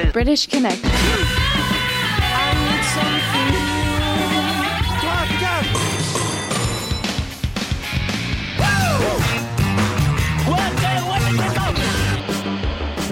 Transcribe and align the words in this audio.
This 0.00 0.06
is 0.06 0.12
British 0.14 0.46
Connect. 0.46 0.82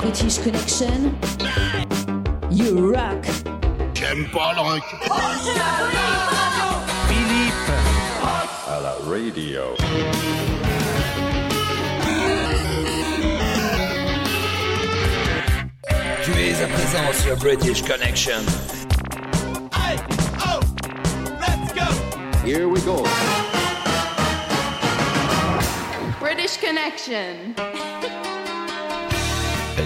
British 0.00 0.39
Connection. 0.39 1.18
You 2.50 2.95
rock. 2.95 3.27
J'aime 3.93 4.27
pas 4.30 4.55
le 4.55 4.61
rock. 4.61 4.85
Philippe. 7.07 7.68
à 8.66 8.80
la 8.80 8.94
radio. 9.05 9.77
Tu 16.31 16.39
es 16.43 16.63
à 16.63 16.67
présent 16.67 17.23
sur 17.23 17.37
British 17.39 17.82
Connection. 17.82 18.43
Here 22.45 22.69
we 22.69 22.85
go. 22.85 23.03
British 26.21 26.59
Connection. 26.61 27.55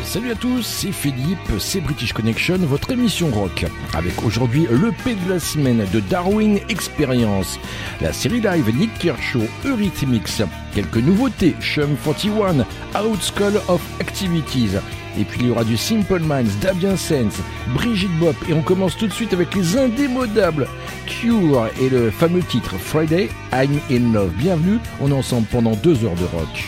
Salut 0.05 0.33
à 0.33 0.35
tous, 0.35 0.63
c'est 0.63 0.91
Philippe, 0.91 1.39
c'est 1.61 1.81
British 1.81 2.13
Connection, 2.13 2.57
votre 2.59 2.91
émission 2.91 3.31
rock. 3.31 3.65
Avec 3.95 4.21
aujourd'hui 4.25 4.67
le 4.69 4.91
P 4.91 5.15
de 5.15 5.35
la 5.35 5.39
semaine 5.39 5.87
de 5.93 6.01
Darwin 6.01 6.59
Experience, 6.69 7.61
la 8.01 8.13
série 8.13 8.41
live 8.41 8.69
Nick 8.77 8.93
Kershaw, 8.99 9.47
Eurythmics, 9.65 10.43
quelques 10.75 10.97
nouveautés, 10.97 11.55
Shum 11.61 11.97
41, 12.05 12.67
Out 13.01 13.23
School 13.23 13.61
of 13.69 13.81
Activities, 14.01 14.77
et 15.19 15.25
puis 15.25 15.41
il 15.41 15.47
y 15.49 15.51
aura 15.51 15.65
du 15.65 15.77
Simple 15.77 16.21
Minds, 16.21 16.59
Dabian 16.61 16.97
Sense, 16.97 17.39
Brigitte 17.75 18.17
Bop, 18.19 18.37
et 18.49 18.53
on 18.53 18.63
commence 18.63 18.97
tout 18.97 19.07
de 19.07 19.13
suite 19.13 19.33
avec 19.33 19.55
les 19.55 19.77
indémodables 19.77 20.69
Cure 21.07 21.69
et 21.81 21.89
le 21.89 22.11
fameux 22.11 22.43
titre 22.43 22.77
Friday, 22.79 23.29
I'm 23.53 23.79
in 23.91 24.13
Love. 24.13 24.33
Bienvenue, 24.33 24.79
on 25.01 25.11
est 25.11 25.15
ensemble 25.15 25.47
pendant 25.51 25.75
deux 25.77 26.05
heures 26.05 26.15
de 26.15 26.25
rock. 26.25 26.65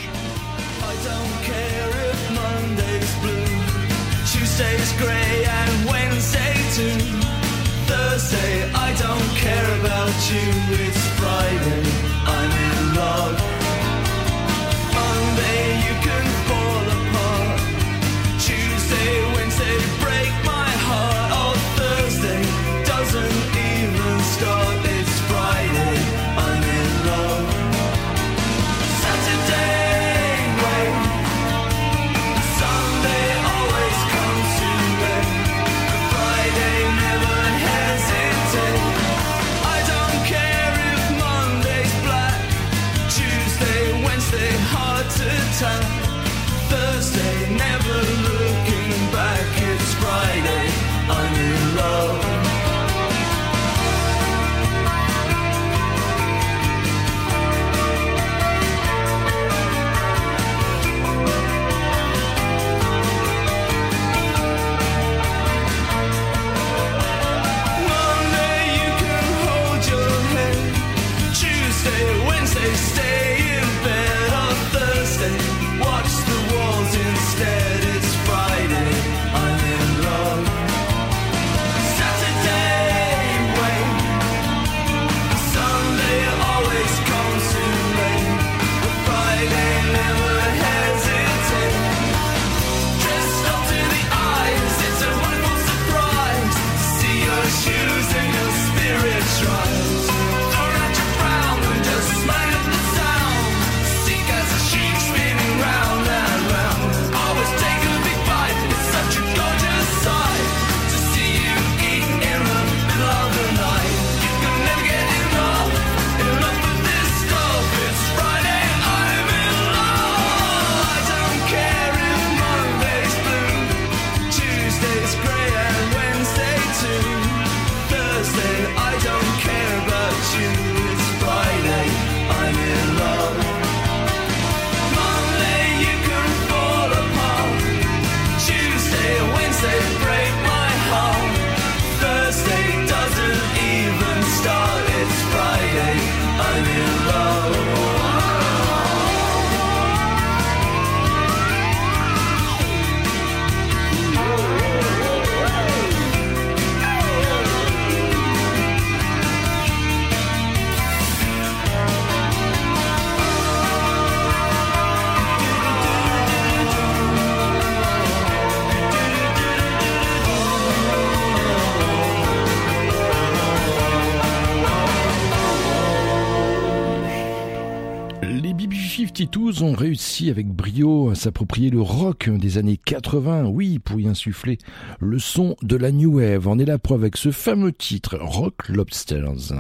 BB-52 179.15 179.63
ont 179.63 179.75
réussi 179.75 180.29
avec 180.29 180.49
brio 180.49 181.11
à 181.11 181.15
s'approprier 181.15 181.71
le 181.71 181.81
rock 181.81 182.29
des 182.29 182.59
années 182.59 182.77
80, 182.77 183.45
oui, 183.47 183.79
pour 183.79 184.01
y 184.01 184.09
insuffler 184.09 184.59
le 184.99 185.21
son 185.21 185.55
de 185.63 185.77
la 185.77 185.93
New 185.93 186.19
Wave. 186.19 186.49
En 186.49 186.59
est 186.59 186.65
la 186.65 186.79
preuve 186.79 187.03
avec 187.03 187.17
ce 187.17 187.31
fameux 187.31 187.73
titre, 187.73 188.19
Rock 188.21 188.69
Lobsters. 188.69 189.53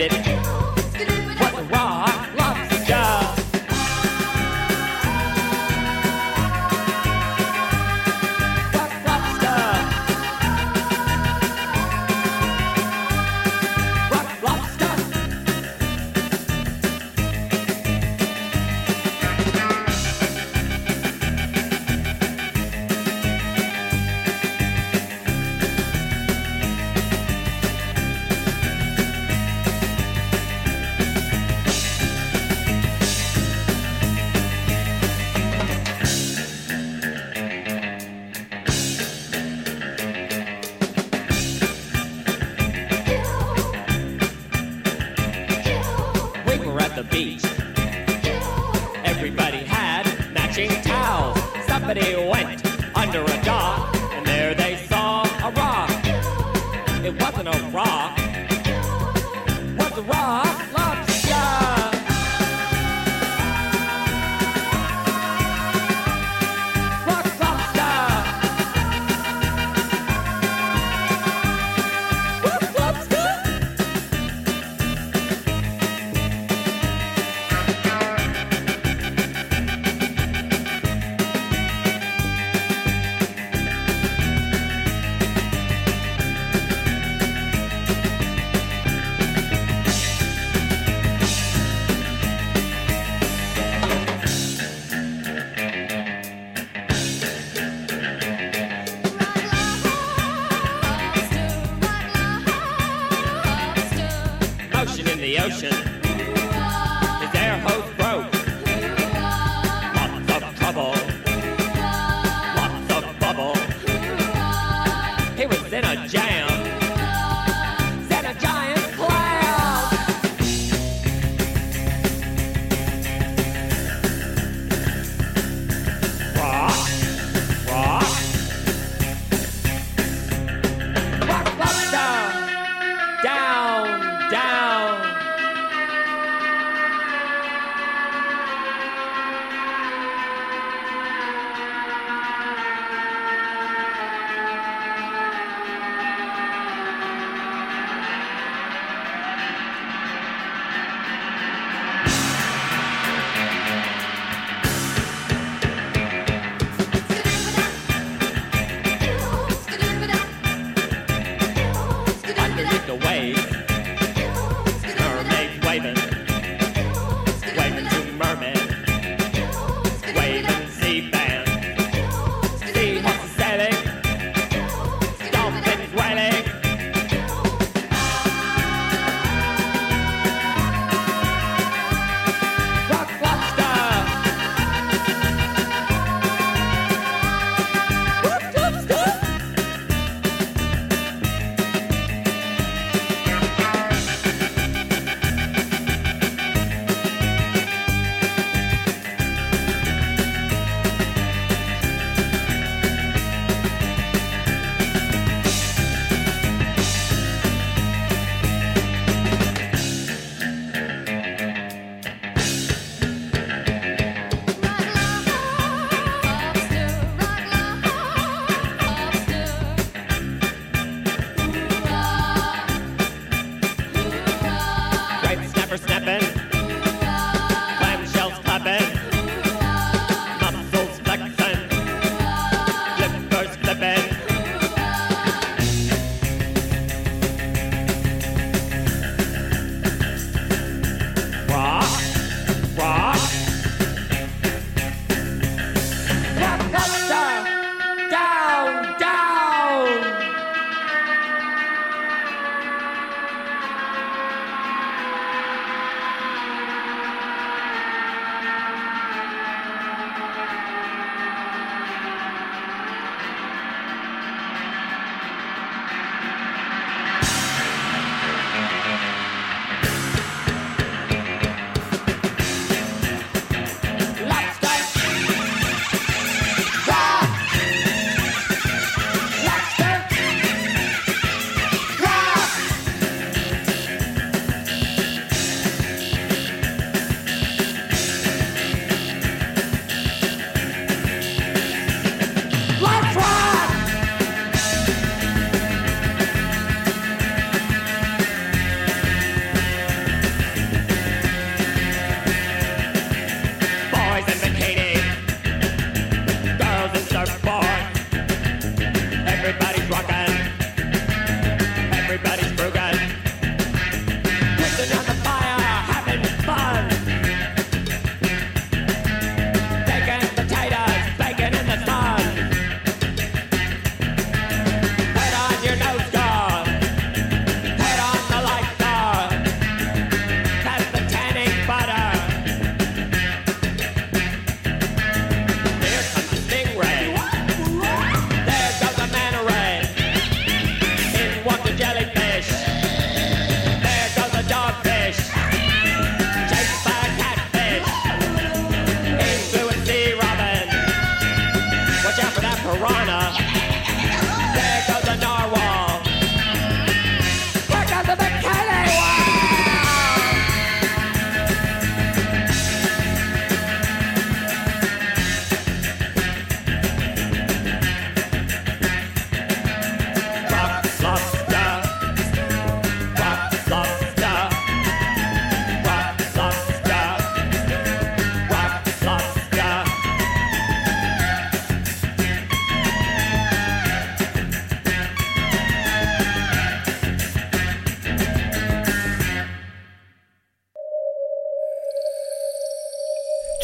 We 0.00 0.39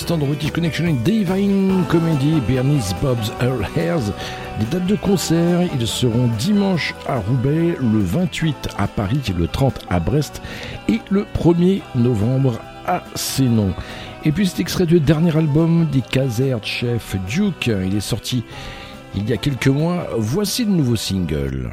l'instant 0.00 0.16
dans 0.16 0.28
British 0.28 0.52
Connection 0.52 0.96
Divine 1.04 1.84
Comedy, 1.90 2.40
Bernice 2.48 2.94
Bob's 3.02 3.30
Earl 3.42 3.66
Hairs. 3.76 4.14
Les 4.58 4.64
dates 4.64 4.86
de 4.86 4.96
concert, 4.96 5.60
ils 5.78 5.86
seront 5.86 6.28
dimanche 6.38 6.94
à 7.06 7.18
Roubaix, 7.18 7.76
le 7.78 7.98
28 7.98 8.68
à 8.78 8.86
Paris, 8.86 9.20
le 9.38 9.46
30 9.46 9.84
à 9.90 10.00
Brest 10.00 10.40
et 10.88 11.00
le 11.10 11.26
1er 11.38 11.82
novembre 11.96 12.60
à 12.86 13.02
Sénon. 13.14 13.74
Et 14.24 14.32
puis 14.32 14.46
cet 14.46 14.60
extrait 14.60 14.86
du 14.86 15.00
dernier 15.00 15.36
album 15.36 15.86
des 15.92 16.00
Casers 16.00 16.64
Chef 16.64 17.16
Duke, 17.28 17.66
il 17.66 17.94
est 17.94 18.00
sorti 18.00 18.42
il 19.14 19.28
y 19.28 19.34
a 19.34 19.36
quelques 19.36 19.68
mois. 19.68 20.06
Voici 20.16 20.64
le 20.64 20.70
nouveau 20.70 20.96
single. 20.96 21.72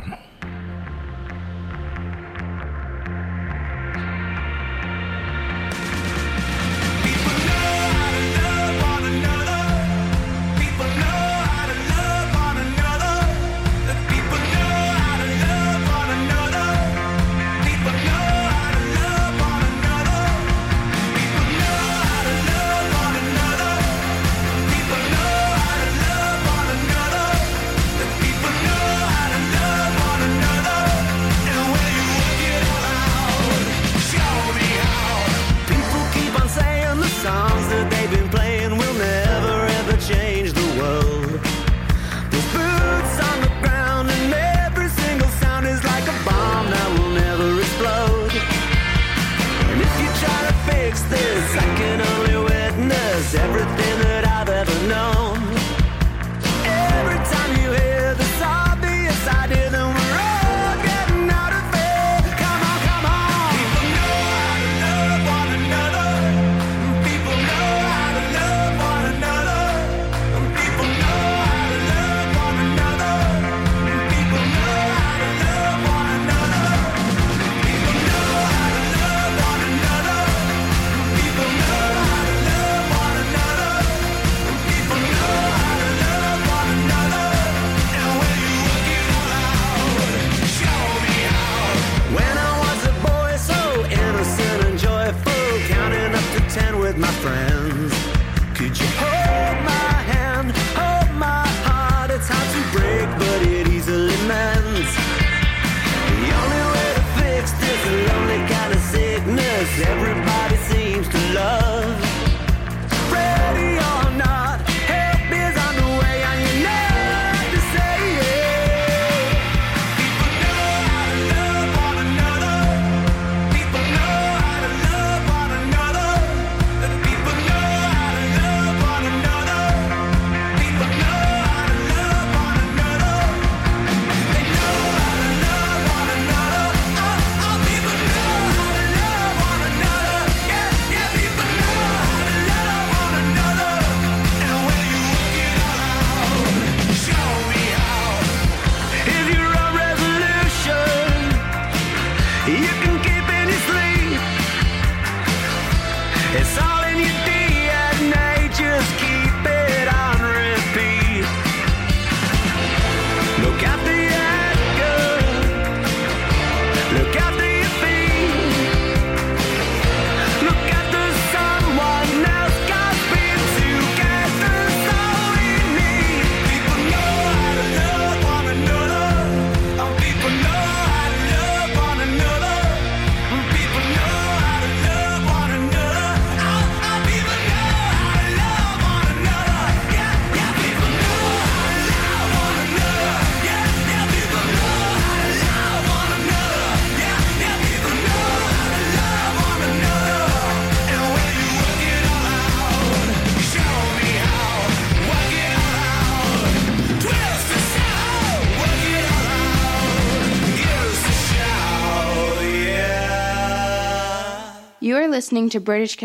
listening 215.18 215.50
to 215.50 215.60
British 215.60 215.98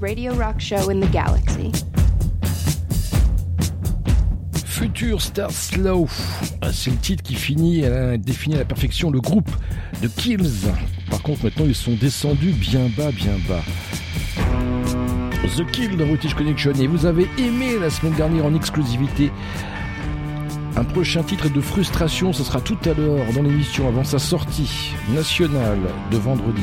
radio 0.00 0.32
rock 0.34 0.60
show 0.60 0.90
in 0.90 1.00
the 1.00 1.10
galaxy. 1.10 1.72
Future 4.64 5.20
Star 5.20 5.50
Slow, 5.50 6.06
ah, 6.62 6.72
c'est 6.72 6.92
le 6.92 6.98
titre 6.98 7.24
qui 7.24 7.34
finit 7.34 7.84
à, 7.84 8.16
définit 8.16 8.54
à 8.54 8.58
la 8.58 8.64
perfection 8.64 9.10
le 9.10 9.20
groupe 9.20 9.50
de 10.02 10.06
Kills. 10.06 10.70
Par 11.10 11.20
contre, 11.22 11.42
maintenant, 11.42 11.64
ils 11.66 11.74
sont 11.74 11.96
descendus 12.00 12.52
bien 12.52 12.88
bas, 12.96 13.10
bien 13.10 13.36
bas. 13.48 13.64
The 15.56 15.68
Kill 15.72 15.96
dans 15.96 16.06
British 16.06 16.34
Connection 16.34 16.72
et 16.74 16.86
vous 16.86 17.06
avez 17.06 17.28
aimé 17.38 17.76
la 17.80 17.90
semaine 17.90 18.14
dernière 18.14 18.46
en 18.46 18.54
exclusivité 18.54 19.32
un 20.76 20.84
prochain 20.84 21.24
titre 21.24 21.52
de 21.52 21.60
frustration, 21.60 22.32
ce 22.32 22.44
sera 22.44 22.60
tout 22.60 22.78
à 22.84 22.94
l'heure 22.94 23.26
dans 23.34 23.42
l'émission 23.42 23.88
avant 23.88 24.04
sa 24.04 24.20
sortie 24.20 24.92
nationale 25.12 25.80
de 26.12 26.16
vendredi. 26.18 26.62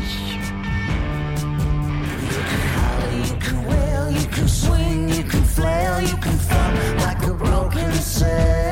you 6.02 6.18
can 6.18 6.38
thumb 6.38 6.98
like 6.98 7.26
a 7.26 7.34
broken 7.34 7.92
sail. 7.94 8.67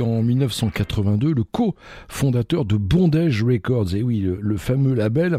En 0.00 0.22
1982 0.22 1.34
le 1.34 1.44
co-fondateur 1.44 2.64
de 2.64 2.76
Bondage 2.76 3.42
Records. 3.42 3.94
Et 3.94 4.02
oui, 4.02 4.20
le, 4.20 4.56
fameux 4.56 4.94
label. 4.94 5.38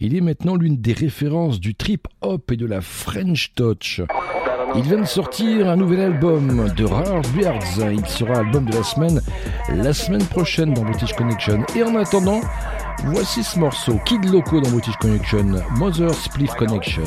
Il 0.00 0.16
est 0.16 0.20
maintenant 0.20 0.56
l'une 0.56 0.76
des 0.76 0.92
références 0.92 1.60
du 1.60 1.74
trip 1.74 2.08
hop 2.22 2.50
et 2.52 2.56
de 2.56 2.66
la 2.66 2.80
French 2.80 3.52
touch. 3.54 4.00
Il 4.76 4.82
vient 4.82 5.00
de 5.00 5.04
sortir 5.04 5.68
un 5.68 5.76
nouvel 5.76 6.00
album 6.00 6.70
de 6.76 6.84
Rare 6.84 7.22
Beards. 7.34 7.92
Il 7.92 8.06
sera 8.06 8.38
album 8.38 8.66
de 8.66 8.72
la 8.72 8.82
semaine 8.82 9.20
la 9.74 9.92
semaine 9.92 10.24
prochaine 10.24 10.72
dans 10.74 10.82
British 10.82 11.12
Connection. 11.14 11.64
Et 11.74 11.82
en 11.82 11.96
attendant, 11.96 12.40
voici 13.06 13.42
ce 13.42 13.58
morceau 13.58 13.98
Kid 14.06 14.24
Loco 14.30 14.60
dans 14.60 14.70
British 14.70 14.96
Connection, 14.96 15.44
Mother 15.76 16.14
Spliff 16.14 16.52
Connection. 16.54 17.02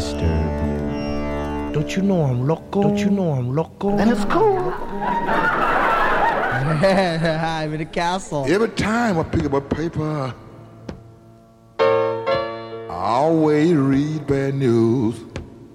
Disturb 0.00 0.50
you. 0.64 1.72
Don't 1.74 1.94
you 1.94 2.02
know 2.02 2.22
I'm 2.22 2.46
loco? 2.46 2.82
Don't 2.82 2.96
you 2.98 3.10
know 3.10 3.32
I'm 3.32 3.54
loco? 3.54 3.98
And 3.98 4.10
it's 4.10 4.24
cool. 4.24 4.58
I'm 6.82 7.74
in 7.74 7.80
a 7.82 7.84
castle. 7.84 8.46
Every 8.48 8.70
time 8.70 9.18
I 9.18 9.22
pick 9.24 9.44
up 9.44 9.52
a 9.52 9.60
paper, 9.60 10.34
I 11.78 13.04
always 13.20 13.74
read 13.74 14.26
bad 14.26 14.54
news. 14.54 15.16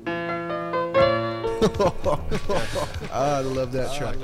I 3.11 3.41
love 3.41 3.71
that 3.71 3.93
track. 3.97 4.15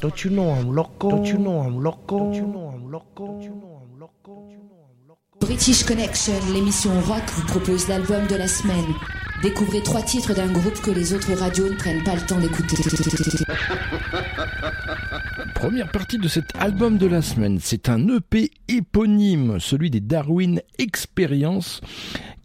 Don't 0.00 0.24
you 0.24 0.30
know 0.30 0.50
I'm 0.50 0.74
loco? 0.74 1.10
Don't 1.10 1.26
you 1.26 1.38
know 1.38 1.60
I'm 1.60 1.82
loco? 1.82 2.18
Don't 2.18 2.34
you 2.34 2.46
know 2.46 2.72
I'm 2.74 2.90
loco? 2.90 3.26
Don't 3.26 3.42
you 3.42 3.50
know 3.50 3.80
I'm 3.82 3.98
loco? 4.00 4.50
British 5.40 5.84
Connection, 5.84 6.34
l'émission 6.52 6.92
rock 7.02 7.24
vous 7.34 7.46
propose 7.46 7.88
l'album 7.88 8.26
de 8.26 8.36
la 8.36 8.48
semaine. 8.48 8.94
Découvrez 9.44 9.82
trois 9.82 10.00
titres 10.00 10.32
d'un 10.32 10.50
groupe 10.50 10.80
que 10.80 10.90
les 10.90 11.12
autres 11.12 11.34
radios 11.34 11.68
ne 11.68 11.74
prennent 11.74 12.02
pas 12.02 12.14
le 12.14 12.22
temps 12.22 12.40
d'écouter. 12.40 12.76
Première 15.54 15.92
partie 15.92 16.16
de 16.16 16.28
cet 16.28 16.46
album 16.58 16.96
de 16.96 17.06
la 17.06 17.20
semaine, 17.20 17.58
c'est 17.60 17.90
un 17.90 18.08
EP 18.08 18.50
éponyme, 18.68 19.60
celui 19.60 19.90
des 19.90 20.00
Darwin 20.00 20.62
Experience. 20.78 21.82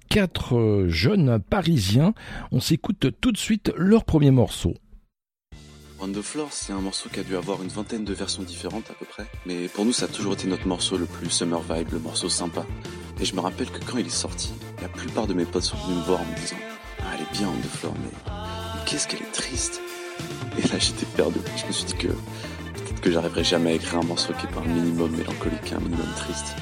Quatre 0.09 0.57
euh, 0.57 0.89
jeunes 0.89 1.39
parisiens, 1.39 2.13
on 2.51 2.59
s'écoute 2.59 3.07
tout 3.21 3.31
de 3.31 3.37
suite 3.37 3.71
leur 3.77 4.03
premier 4.03 4.31
morceau. 4.31 4.73
On 6.01 6.09
the 6.09 6.21
Floor, 6.21 6.49
c'est 6.51 6.73
un 6.73 6.81
morceau 6.81 7.07
qui 7.07 7.21
a 7.21 7.23
dû 7.23 7.37
avoir 7.37 7.63
une 7.63 7.69
vingtaine 7.69 8.03
de 8.03 8.13
versions 8.13 8.43
différentes 8.43 8.91
à 8.91 8.93
peu 8.93 9.05
près. 9.05 9.25
Mais 9.45 9.69
pour 9.69 9.85
nous, 9.85 9.93
ça 9.93 10.03
a 10.03 10.09
toujours 10.09 10.33
été 10.33 10.49
notre 10.49 10.67
morceau 10.67 10.97
le 10.97 11.05
plus 11.05 11.29
summer 11.29 11.61
vibe, 11.61 11.93
le 11.93 11.99
morceau 11.99 12.27
sympa. 12.27 12.65
Et 13.21 13.25
je 13.25 13.33
me 13.35 13.39
rappelle 13.39 13.69
que 13.69 13.79
quand 13.85 13.97
il 13.97 14.07
est 14.07 14.09
sorti, 14.09 14.51
la 14.81 14.89
plupart 14.89 15.27
de 15.27 15.33
mes 15.33 15.45
potes 15.45 15.63
sont 15.63 15.77
venus 15.77 15.99
me 15.99 16.03
voir 16.03 16.19
en 16.19 16.25
me 16.25 16.35
disant 16.35 16.57
Ah, 17.01 17.11
elle 17.15 17.21
est 17.21 17.37
bien 17.37 17.47
the 17.47 17.67
Floor, 17.77 17.93
mais, 18.01 18.11
mais 18.27 18.81
qu'est-ce 18.85 19.07
qu'elle 19.07 19.21
est 19.21 19.31
triste 19.31 19.81
Et 20.57 20.61
là, 20.67 20.77
j'étais 20.77 21.05
perdu. 21.05 21.39
Je 21.57 21.65
me 21.65 21.71
suis 21.71 21.85
dit 21.85 21.95
que 21.95 22.07
peut-être 22.07 23.01
que 23.01 23.11
j'arriverai 23.11 23.43
jamais 23.43 23.71
à 23.71 23.73
écrire 23.73 23.99
un 23.99 24.03
morceau 24.03 24.33
qui 24.33 24.45
est 24.45 24.49
pas 24.49 24.61
un 24.61 24.73
minimum 24.73 25.11
mélancolique 25.15 25.73
un 25.73 25.79
minimum 25.79 26.07
triste. 26.15 26.55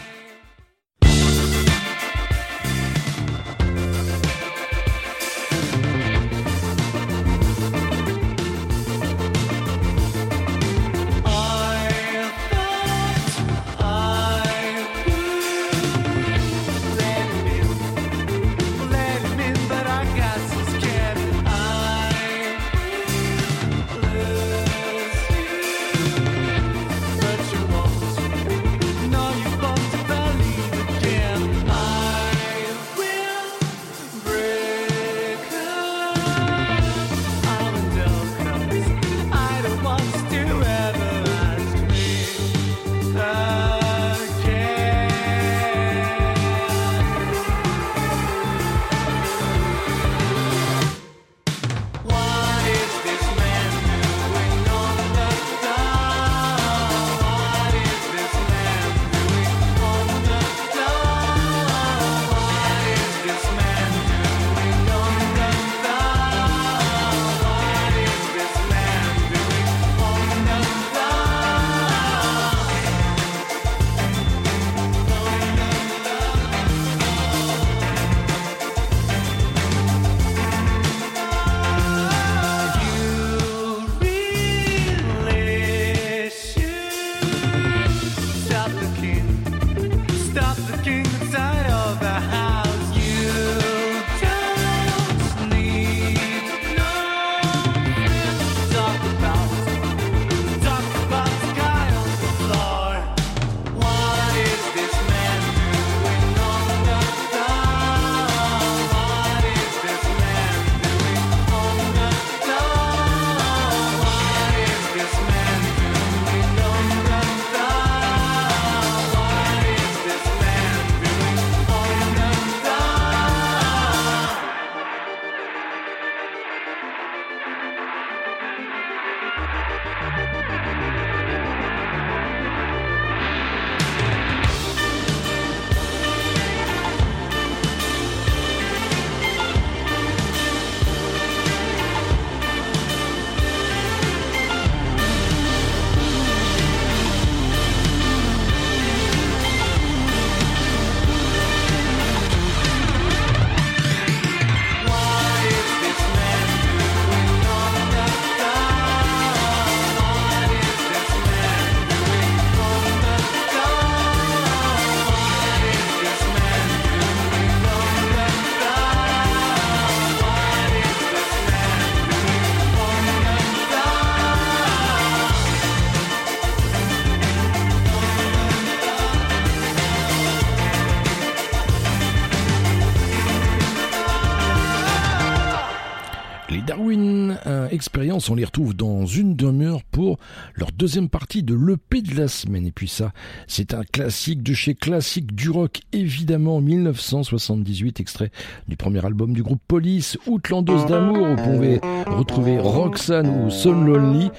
On 188.30 188.36
les 188.36 188.46
retrouve 188.46 188.76
dans 188.76 189.06
une 189.06 189.36
demi-heure 189.36 189.84
pour 189.84 190.18
leur 190.56 190.72
deuxième 190.72 191.10
partie 191.10 191.44
de 191.44 191.54
l'EP 191.54 192.02
de 192.02 192.16
la 192.16 192.28
semaine. 192.28 192.66
Et 192.66 192.72
puis 192.72 192.88
ça, 192.88 193.12
c'est 193.48 193.74
un 193.74 193.84
classique 193.84 194.44
de 194.44 194.54
chez 194.54 194.76
classique 194.76 195.36
du 195.36 195.50
rock, 195.50 195.82
évidemment, 195.94 196.60
1978, 196.60 198.00
extrait 198.00 198.32
du 198.68 198.76
premier 198.76 199.06
album 199.06 199.34
du 199.34 199.44
groupe 199.44 199.62
Police, 199.68 200.18
Outlandeuse 200.26 200.86
d'amour. 200.88 201.28
Vous 201.28 201.44
pouvez 201.44 201.80
retrouver 202.08 202.60
Roxanne 202.60 203.46
ou 203.46 203.50
Son 203.50 203.84
Lonely. 203.84 204.32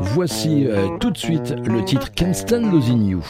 Voici 0.00 0.66
euh, 0.66 0.96
tout 0.98 1.10
de 1.10 1.18
suite 1.18 1.54
le 1.64 1.84
titre 1.84 2.12
Can't 2.12 2.34
Stand 2.34 2.72
Losing 2.72 3.06
You. 3.06 3.22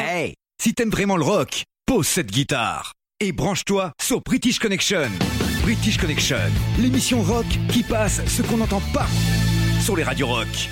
Hey, 0.00 0.34
si 0.60 0.74
t'aimes 0.74 0.90
vraiment 0.90 1.16
le 1.16 1.24
rock 1.24 1.64
pose 1.88 2.06
cette 2.06 2.30
guitare 2.30 2.92
et 3.18 3.32
branche-toi 3.32 3.92
sur 3.98 4.20
British 4.20 4.58
Connection. 4.58 5.08
British 5.62 5.96
Connection, 5.96 6.36
l'émission 6.78 7.22
rock 7.22 7.46
qui 7.72 7.82
passe 7.82 8.20
ce 8.26 8.42
qu'on 8.42 8.58
n'entend 8.58 8.82
pas 8.92 9.06
sur 9.80 9.96
les 9.96 10.02
radios 10.02 10.26
rock. 10.26 10.68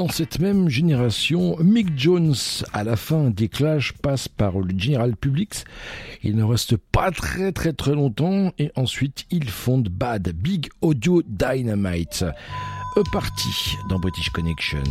dans 0.00 0.08
cette 0.08 0.38
même 0.38 0.70
génération, 0.70 1.58
Mick 1.58 1.88
Jones, 1.94 2.34
à 2.72 2.84
la 2.84 2.96
fin 2.96 3.28
des 3.28 3.48
Clash, 3.48 3.92
passe 3.92 4.28
par 4.28 4.58
le 4.58 4.72
General 4.74 5.14
Publix. 5.14 5.64
Il 6.22 6.36
ne 6.36 6.42
reste 6.42 6.78
pas 6.78 7.10
très 7.10 7.52
très 7.52 7.74
très 7.74 7.92
longtemps 7.92 8.50
et 8.58 8.72
ensuite 8.76 9.26
il 9.30 9.50
fonde 9.50 9.90
Bad 9.90 10.30
Big 10.30 10.70
Audio 10.80 11.22
Dynamite. 11.26 12.22
Euh, 12.22 12.32
e 12.96 13.02
party 13.12 13.76
dans 13.90 13.98
British 13.98 14.30
Connection. 14.30 14.82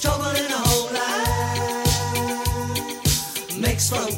trouble 0.00 0.30
in 0.30 0.46
a 0.46 0.58
homeland 0.68 1.26
Makes 3.60 3.88
for 3.90 3.96
a 3.96 4.12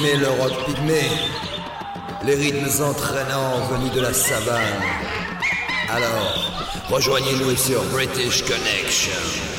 aimez 0.00 0.16
le 0.16 0.28
rock 0.28 0.52
pygmée, 0.66 1.10
les 2.24 2.34
rythmes 2.34 2.82
entraînants 2.82 3.66
venus 3.70 3.92
de 3.92 4.00
la 4.00 4.12
savane. 4.12 4.82
Alors, 5.88 6.52
rejoignez-nous 6.88 7.56
sur 7.56 7.82
British 7.84 8.42
Connection. 8.42 9.49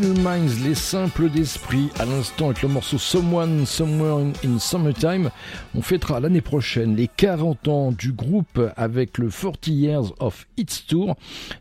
Minds, 0.00 0.64
les 0.64 0.74
simples 0.74 1.30
d'esprit, 1.30 1.88
à 2.00 2.04
l'instant 2.04 2.46
avec 2.46 2.62
le 2.62 2.68
morceau 2.68 2.98
Someone, 2.98 3.64
Somewhere 3.64 4.26
in, 4.44 4.58
Summertime. 4.58 5.30
On 5.76 5.82
fêtera 5.82 6.18
l'année 6.18 6.40
prochaine 6.40 6.96
les 6.96 7.06
40 7.06 7.68
ans 7.68 7.92
du 7.92 8.10
groupe 8.10 8.60
avec 8.76 9.18
le 9.18 9.28
40 9.30 9.68
Years 9.68 10.12
of 10.18 10.48
Hits 10.56 10.86
Tour. 10.88 11.14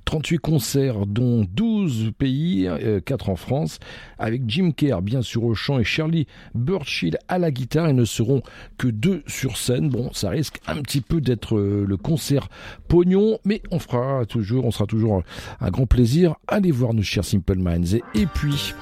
38 0.06 0.40
concerts, 0.40 1.06
dont 1.06 1.46
12 1.54 1.73
pays, 2.12 2.68
euh, 2.68 3.00
4 3.00 3.30
en 3.30 3.36
France, 3.36 3.80
avec 4.18 4.44
Jim 4.48 4.72
Kerr 4.72 5.02
bien 5.02 5.22
sûr 5.22 5.44
au 5.44 5.54
chant 5.54 5.80
et 5.80 5.84
Shirley 5.84 6.26
Burchill 6.56 7.18
à 7.28 7.38
la 7.38 7.52
guitare. 7.52 7.90
Ils 7.90 7.96
ne 7.96 8.06
seront 8.06 8.42
que 8.78 8.88
deux 8.88 9.24
sur 9.28 9.58
scène. 9.58 9.90
Bon, 9.90 10.12
ça 10.14 10.30
risque 10.30 10.60
un 10.68 10.82
petit 10.82 11.02
peu 11.02 11.22
d'être 11.22 11.58
euh, 11.58 11.86
le 11.88 11.98
concert 11.98 12.48
pognon, 12.88 13.40
mais 13.46 13.62
on 13.72 13.80
fera 13.80 14.26
toujours, 14.26 14.66
on 14.66 14.72
sera 14.72 14.86
toujours 14.86 15.24
un 15.60 15.70
grand 15.70 15.86
plaisir. 15.86 16.36
Allez 16.48 16.72
voir 16.72 16.94
nos 16.94 17.04
chers 17.04 17.26
Simple 17.26 17.58
Minds. 17.58 17.96
Et, 17.96 18.04
et 18.16 18.26
puis, 18.26 18.74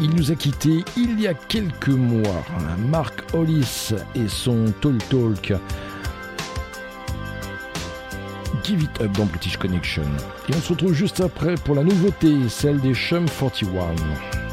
il 0.00 0.10
nous 0.10 0.30
a 0.30 0.34
quittés 0.34 0.84
il 0.96 1.20
y 1.20 1.26
a 1.26 1.34
quelques 1.34 1.88
mois. 1.88 2.44
Mark 2.90 3.34
Hollis 3.34 3.92
et 4.14 4.28
son 4.28 4.72
Talk 4.80 5.08
Talk. 5.08 5.54
Give 8.66 8.88
Up 9.00 9.12
dans 9.12 9.26
British 9.26 9.56
Connection. 9.56 10.02
Et 10.48 10.54
on 10.56 10.60
se 10.60 10.72
retrouve 10.72 10.92
juste 10.92 11.20
après 11.20 11.54
pour 11.54 11.76
la 11.76 11.84
nouveauté, 11.84 12.48
celle 12.48 12.80
des 12.80 12.94
Chum 12.94 13.26
41. 13.26 14.45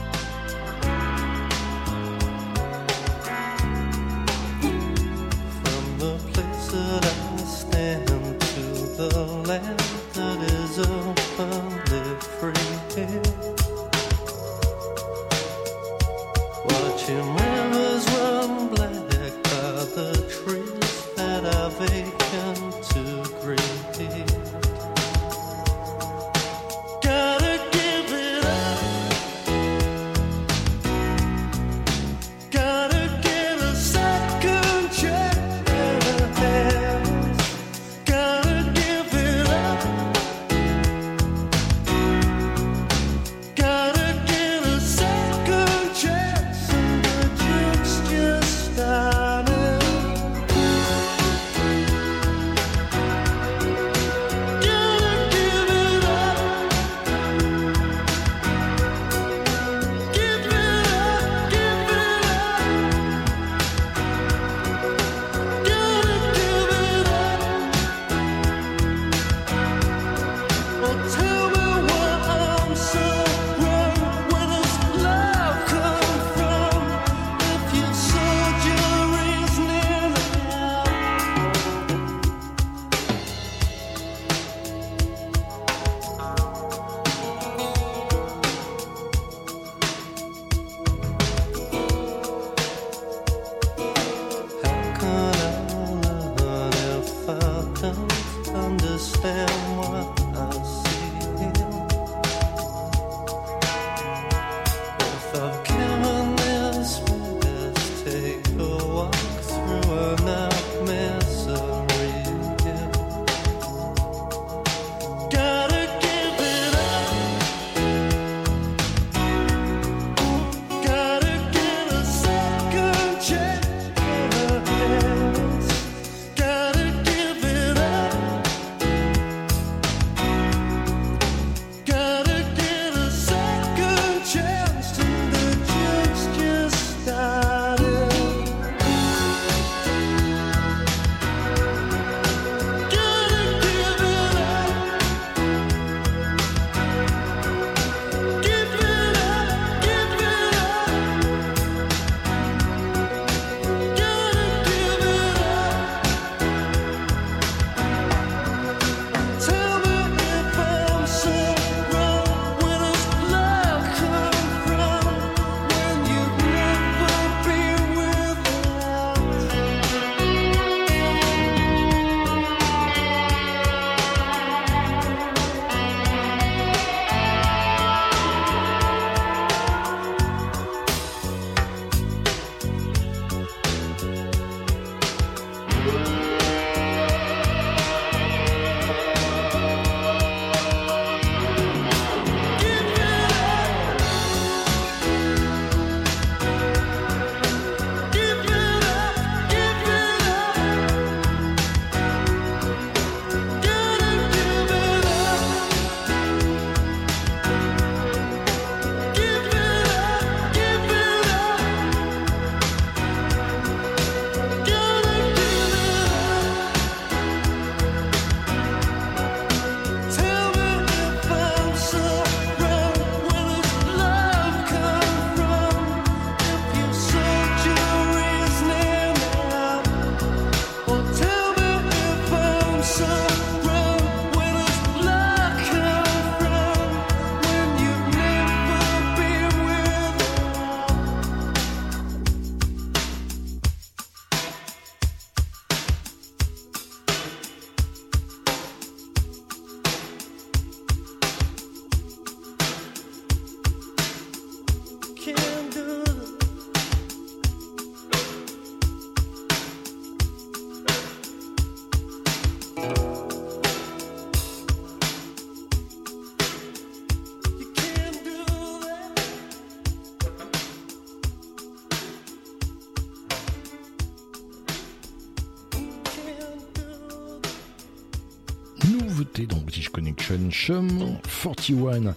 Chum 280.65 281.17
41. 281.43 282.15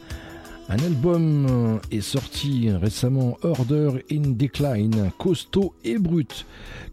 Un 0.69 0.79
album 0.79 1.47
euh, 1.51 1.79
est 1.91 2.01
sorti 2.01 2.71
récemment, 2.71 3.37
Order 3.43 4.05
in 4.09 4.35
Decline, 4.37 5.11
costaud 5.19 5.75
et 5.83 5.99
brut. 5.99 6.47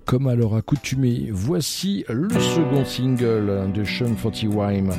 Comme 0.04 0.26
à 0.26 0.34
leur 0.34 0.56
accoutumée, 0.56 1.30
voici 1.32 2.06
le 2.10 2.28
second 2.30 2.84
single 2.86 3.72
de 3.72 3.84
Chum 3.84 4.16
41. 4.16 4.96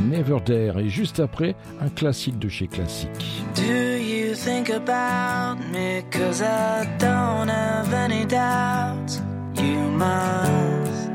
Never 0.00 0.38
Dare 0.46 0.78
et 0.78 0.88
juste 0.88 1.20
après, 1.20 1.56
un 1.78 1.90
classique 1.90 2.38
de 2.38 2.48
chez 2.48 2.68
Classique. 2.68 3.44
think 4.44 4.68
about 4.68 5.54
me, 5.72 6.04
cause 6.10 6.42
I 6.42 6.84
don't 6.98 7.48
have 7.48 7.94
any 7.94 8.26
doubts. 8.26 9.22
You 9.54 9.78
must 10.04 11.08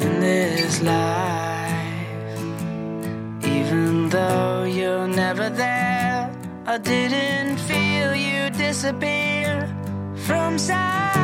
in 0.00 0.20
this 0.20 0.80
life, 0.80 2.40
even 3.44 4.08
though 4.08 4.64
you're 4.64 5.06
never 5.06 5.50
there. 5.50 6.34
I 6.64 6.78
didn't 6.78 7.58
feel 7.58 8.14
you 8.14 8.48
disappear 8.48 9.68
from 10.26 10.58
sight. 10.58 11.23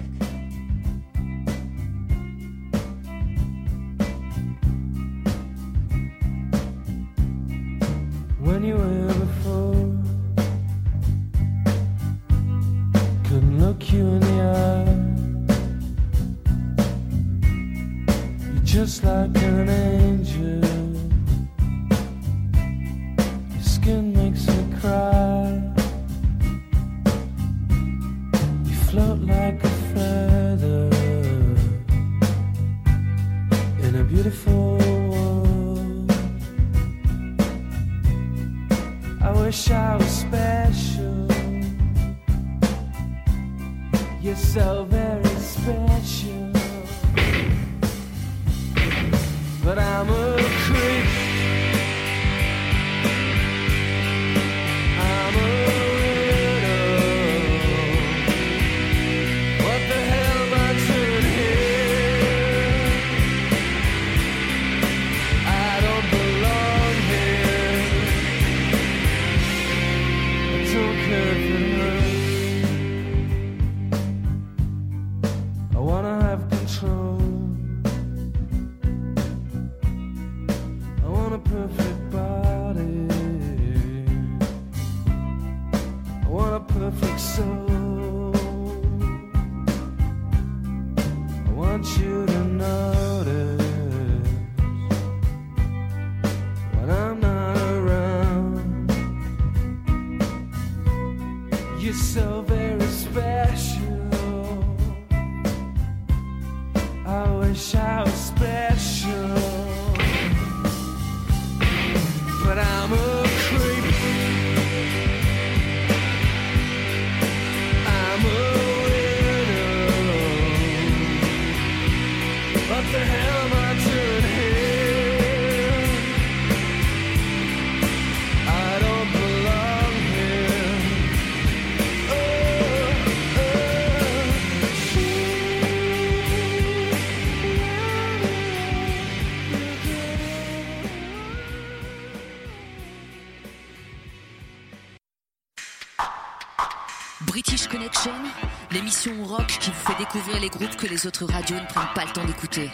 Rock 149.31 149.47
qui 149.47 149.69
vous 149.69 149.91
fait 149.91 149.97
découvrir 149.97 150.41
les 150.41 150.49
groupes 150.49 150.75
que 150.75 150.87
les 150.87 151.07
autres 151.07 151.25
radios 151.25 151.55
ne 151.55 151.65
prennent 151.65 151.93
pas 151.95 152.03
le 152.05 152.11
temps 152.11 152.25
d'écouter. 152.25 152.69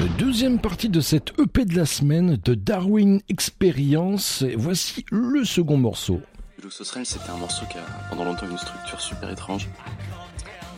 Le 0.00 0.08
deuxième 0.18 0.58
partie 0.58 0.88
de 0.88 1.00
cette 1.00 1.38
EP 1.38 1.64
de 1.64 1.76
la 1.76 1.86
semaine 1.86 2.36
de 2.36 2.54
Darwin 2.54 3.20
Experience. 3.28 4.42
Et 4.42 4.56
Voici 4.56 5.04
le 5.12 5.44
second 5.44 5.76
morceau. 5.76 6.20
Blue 6.58 6.70
Social, 6.70 7.06
c'était 7.06 7.30
un 7.30 7.36
morceau 7.36 7.64
qui 7.70 7.78
a 7.78 7.82
pendant 8.10 8.24
longtemps 8.24 8.48
une 8.50 8.58
structure 8.58 9.00
super 9.00 9.30
étrange. 9.30 9.68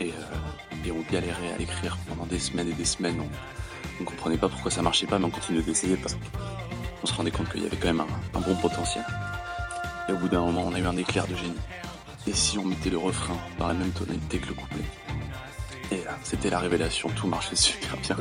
Et, 0.01 0.09
euh, 0.09 0.87
et 0.87 0.91
on 0.91 1.01
galérait 1.11 1.53
à 1.55 1.59
l'écrire 1.59 1.97
pendant 2.07 2.27
des 2.27 2.39
semaines 2.39 2.69
et 2.69 2.75
des 2.75 2.85
semaines. 2.85 3.21
On, 3.21 4.03
on 4.03 4.05
comprenait 4.05 4.37
pas 4.39 4.51
pourquoi 4.51 4.71
ça 4.71 4.83
marchait 4.83 5.07
pas, 5.07 5.19
mais 5.19 5.25
on 5.25 5.31
continuait 5.31 5.63
d'essayer 5.63 5.97
parce 5.97 6.15
qu'on 7.01 7.07
se 7.07 7.15
rendait 7.15 7.31
compte 7.31 7.51
qu'il 7.51 7.63
y 7.63 7.67
avait 7.67 7.77
quand 7.77 7.89
même 7.89 8.01
un, 8.01 8.39
un 8.39 8.41
bon 8.43 8.55
potentiel. 8.57 9.05
Et 10.11 10.13
au 10.13 10.17
bout 10.17 10.29
d'un 10.29 10.41
moment, 10.41 10.65
on 10.67 10.75
a 10.75 10.79
eu 10.79 10.87
un 10.87 10.97
éclair 10.99 11.27
de 11.27 11.35
génie. 11.35 11.55
Et 12.27 12.33
si 12.33 12.59
on 12.59 12.65
mettait 12.65 12.91
le 12.91 12.99
refrain 12.99 13.37
dans 13.59 13.69
la 13.69 13.75
même 13.75 13.91
tonalité 13.91 14.39
que 14.39 14.49
le 14.49 14.55
couplet? 14.55 14.85
Et 15.91 16.05
là, 16.05 16.19
c'était 16.23 16.49
la 16.51 16.59
révélation, 16.59 17.11
tout 17.11 17.27
marchait 17.27 17.57
super 17.57 17.97
bien. 17.99 18.17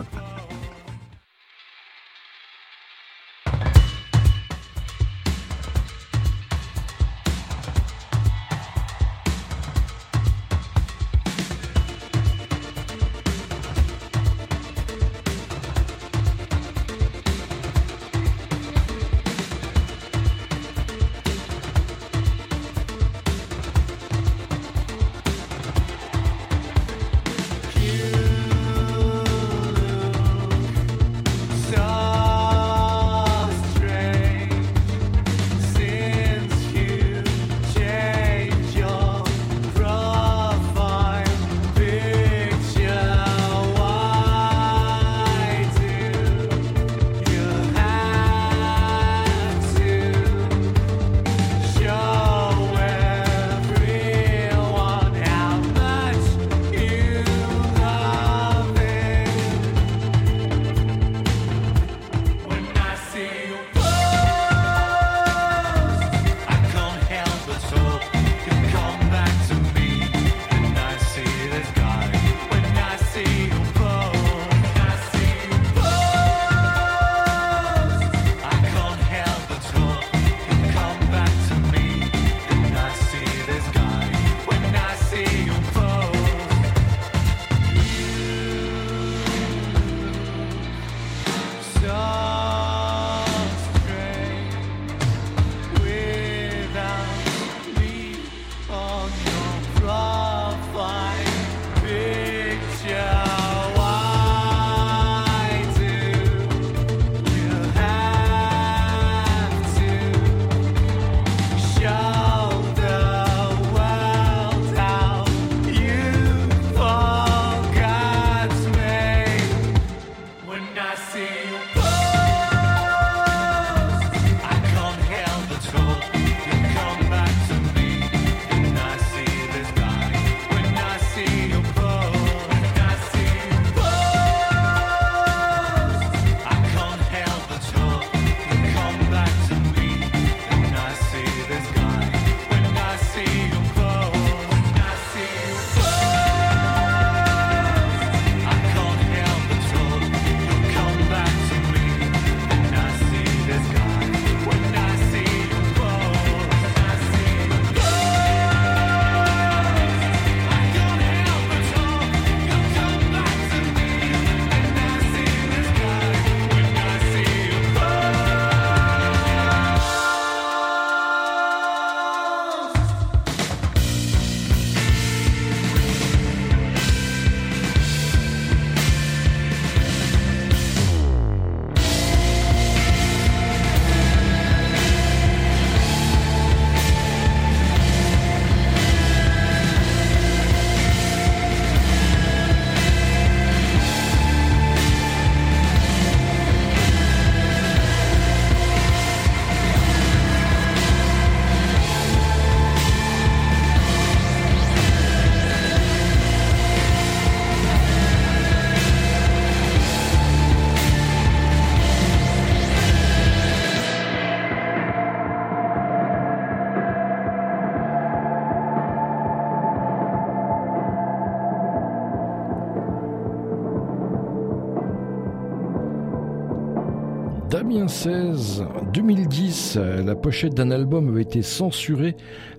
2010, 228.93 229.77
euh, 229.77 230.03
la 230.03 230.15
pochette 230.15 230.53
d'un 230.53 230.69
album 230.69 231.09
avait 231.09 231.23
été 231.23 231.41
censurée 231.41 232.15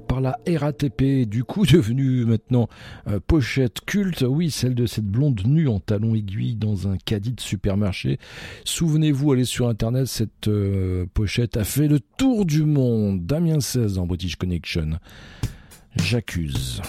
par 0.09 0.21
la 0.21 0.37
RATP, 0.49 1.29
du 1.29 1.45
coup 1.45 1.65
devenue 1.73 2.25
maintenant 2.25 2.69
euh, 3.07 3.21
pochette 3.25 3.81
culte, 3.87 4.25
oui, 4.29 4.51
celle 4.51 4.75
de 4.75 4.87
cette 4.87 5.05
blonde 5.07 5.43
nue 5.47 5.69
en 5.69 5.79
talons 5.79 6.17
aiguilles 6.17 6.57
dans 6.57 6.89
un 6.89 6.97
caddie 6.97 7.35
de 7.35 7.41
supermarché. 7.41 8.19
Souvenez-vous, 8.65 9.31
allez 9.31 9.45
sur 9.45 9.69
internet, 9.69 10.07
cette 10.07 10.49
euh, 10.49 11.07
pochette 11.15 11.57
a 11.57 11.63
fait 11.63 11.87
le 11.87 12.01
tour 12.01 12.45
du 12.45 12.65
monde. 12.65 13.25
Damien 13.25 13.61
16 13.61 13.95
dans 13.95 14.07
British 14.07 14.35
Connection. 14.35 14.99
J'accuse. 15.95 16.83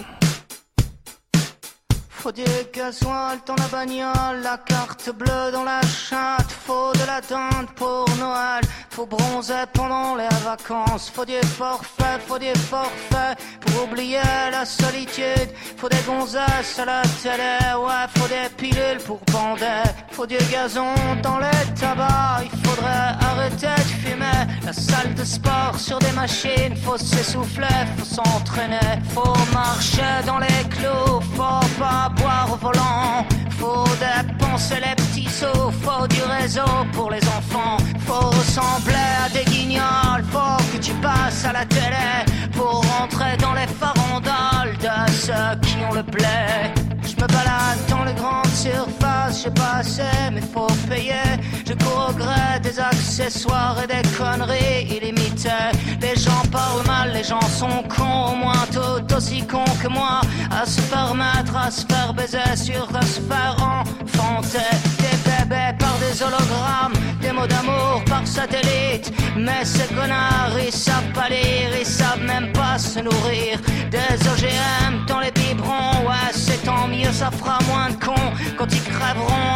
Faut 2.25 2.31
du 2.31 2.43
gasoil 2.73 3.37
dans 3.45 3.53
la 3.53 3.67
bagnole, 3.67 4.41
la 4.41 4.57
carte 4.57 5.11
bleue 5.15 5.51
dans 5.53 5.63
la 5.63 5.79
chatte, 5.83 6.51
faut 6.65 6.91
de 6.93 7.05
la 7.05 7.21
dinde 7.21 7.69
pour 7.75 8.09
Noël, 8.17 8.63
faut 8.89 9.05
bronzer 9.05 9.67
pendant 9.73 10.15
les 10.15 10.35
vacances, 10.43 11.11
faut 11.13 11.23
du 11.23 11.39
forfait, 11.43 12.17
faut 12.25 12.39
du 12.39 12.51
forfait 12.55 13.35
pour 13.59 13.83
oublier 13.83 14.49
la 14.51 14.65
solitude, 14.65 15.51
faut 15.77 15.87
des 15.87 16.01
gonzesses 16.07 16.79
à 16.79 16.85
la 16.85 17.03
télé, 17.21 17.59
ouais, 17.77 18.07
faut 18.17 18.27
des 18.27 18.49
pilules 18.57 19.03
pour 19.05 19.19
bander, 19.31 19.83
faut 20.09 20.25
du 20.25 20.37
gazon 20.51 20.95
dans 21.21 21.37
les 21.37 21.73
tabacs, 21.79 22.49
il 22.51 22.67
faudrait 22.67 23.13
arrêter 23.29 23.67
de 23.67 24.09
fumer, 24.09 24.41
la 24.65 24.73
salle 24.73 25.13
de 25.13 25.23
sport 25.23 25.77
sur 25.77 25.99
des 25.99 26.13
machines, 26.13 26.75
faut 26.77 26.97
s'essouffler, 26.97 27.67
faut 27.99 28.15
s'entraîner, 28.15 28.99
faut 29.13 29.37
marcher 29.53 30.23
dans 30.25 30.39
les 30.39 30.63
clous, 30.71 31.21
faut 31.35 31.67
pas 31.77 32.14
au 32.51 32.55
volant. 32.55 33.25
Faut 33.59 33.85
dépenser 33.99 34.75
les 34.75 34.95
petits 34.95 35.29
sous, 35.29 35.71
faut 35.81 36.07
du 36.07 36.21
réseau 36.23 36.61
pour 36.93 37.11
les 37.11 37.25
enfants. 37.27 37.77
Faut 38.05 38.29
ressembler 38.29 39.07
à 39.25 39.29
des 39.29 39.45
guignols, 39.45 40.23
faut 40.31 40.57
que 40.71 40.77
tu 40.77 40.93
passes 40.95 41.45
à 41.45 41.53
la 41.53 41.65
télé 41.65 42.25
pour 42.53 42.83
rentrer 42.97 43.37
dans 43.37 43.53
les 43.53 43.67
farandoles 43.67 44.77
de 44.79 45.11
ceux 45.11 45.59
qui 45.61 45.77
ont 45.89 45.93
le 45.93 46.03
blé. 46.03 46.84
Je 47.17 47.21
me 47.21 47.27
balade 47.27 47.79
dans 47.89 48.03
les 48.03 48.13
grandes 48.13 48.47
surfaces, 48.47 49.43
j'ai 49.43 49.51
pas 49.51 49.77
assez, 49.79 50.03
mais 50.33 50.41
faut 50.41 50.67
payer. 50.89 51.39
Je 51.65 51.73
cours 51.73 52.13
des 52.61 52.79
accessoires 52.79 53.77
et 53.83 53.87
des 53.87 54.07
conneries 54.17 54.83
illimitées. 54.89 55.71
Les 56.01 56.15
gens 56.15 56.43
parlent 56.51 56.85
mal, 56.85 57.13
les 57.13 57.23
gens 57.23 57.41
sont 57.41 57.83
cons, 57.95 58.33
au 58.33 58.35
moins 58.35 58.65
tout 58.71 59.15
aussi 59.15 59.45
cons 59.45 59.63
que 59.81 59.87
moi. 59.87 60.21
À 60.51 60.65
se 60.65 60.81
faire 60.81 61.13
mettre, 61.15 61.55
à 61.55 61.71
se 61.71 61.85
faire 61.85 62.13
baiser, 62.13 62.55
sur 62.55 62.87
à 62.95 63.01
se 63.01 63.21
faire 63.21 63.55
enfanter. 63.59 65.24
Par 65.47 65.97
des 65.99 66.21
hologrammes, 66.21 66.93
des 67.21 67.31
mots 67.31 67.47
d'amour 67.47 68.03
par 68.07 68.25
satellite. 68.25 69.11
Mais 69.37 69.63
ces 69.63 69.87
connards, 69.93 70.57
ils 70.65 70.71
savent 70.71 71.11
pas 71.13 71.29
lire, 71.29 71.69
ils 71.79 71.85
savent 71.85 72.23
même 72.23 72.51
pas 72.53 72.77
se 72.77 72.99
nourrir. 72.99 73.59
Des 73.91 74.27
OGM 74.27 75.05
dans 75.07 75.19
les 75.19 75.31
biberons, 75.31 76.07
ouais, 76.07 76.31
c'est 76.33 76.63
tant 76.63 76.87
mieux, 76.87 77.11
ça 77.11 77.29
fera 77.31 77.59
moins 77.67 77.89
de 77.89 78.03
cons 78.03 78.31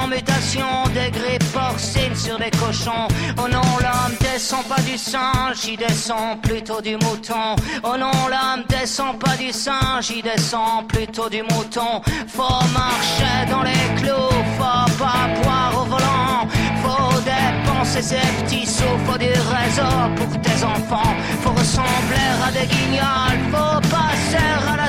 mutation. 0.10 0.68
Des 0.94 1.12
grippes 1.12 1.52
porcines 1.52 2.16
sur 2.16 2.38
des 2.38 2.52
cochons. 2.52 3.08
Oh 3.38 3.48
non, 3.50 3.62
l'homme 3.80 4.18
descend 4.20 4.64
pas 4.66 4.82
du 4.82 4.98
singe, 4.98 5.66
il 5.68 5.78
descend 5.78 6.42
plutôt 6.42 6.82
du 6.82 6.96
mouton. 6.96 7.56
Oh 7.84 7.96
non, 7.98 8.12
l'homme 8.30 8.64
descend 8.68 9.18
pas 9.20 9.36
du 9.38 9.52
singe, 9.52 10.10
il 10.16 10.24
descend 10.24 10.88
plutôt 10.88 11.30
du 11.30 11.42
mouton. 11.44 12.02
Faut 12.28 12.64
marcher 12.74 13.46
dans 13.50 13.64
les 13.64 14.02
clous, 14.02 14.36
faut 14.58 15.04
pas 15.04 15.28
boire 15.42 15.74
au 15.82 15.86
volant. 15.86 16.48
Faut 16.84 17.20
dépenser 17.22 18.02
ses 18.02 18.44
petits 18.44 18.66
sous, 18.66 18.98
faut 19.06 19.18
du 19.18 19.28
réseau 19.28 19.96
pour 20.16 20.42
tes 20.42 20.64
enfants. 20.64 21.14
Faut 21.42 21.52
ressembler 21.52 22.30
à 22.48 22.52
des 22.52 22.68
guignols, 22.68 23.42
faut 23.52 23.82
passer 23.90 24.50
à 24.72 24.76
la 24.78 24.89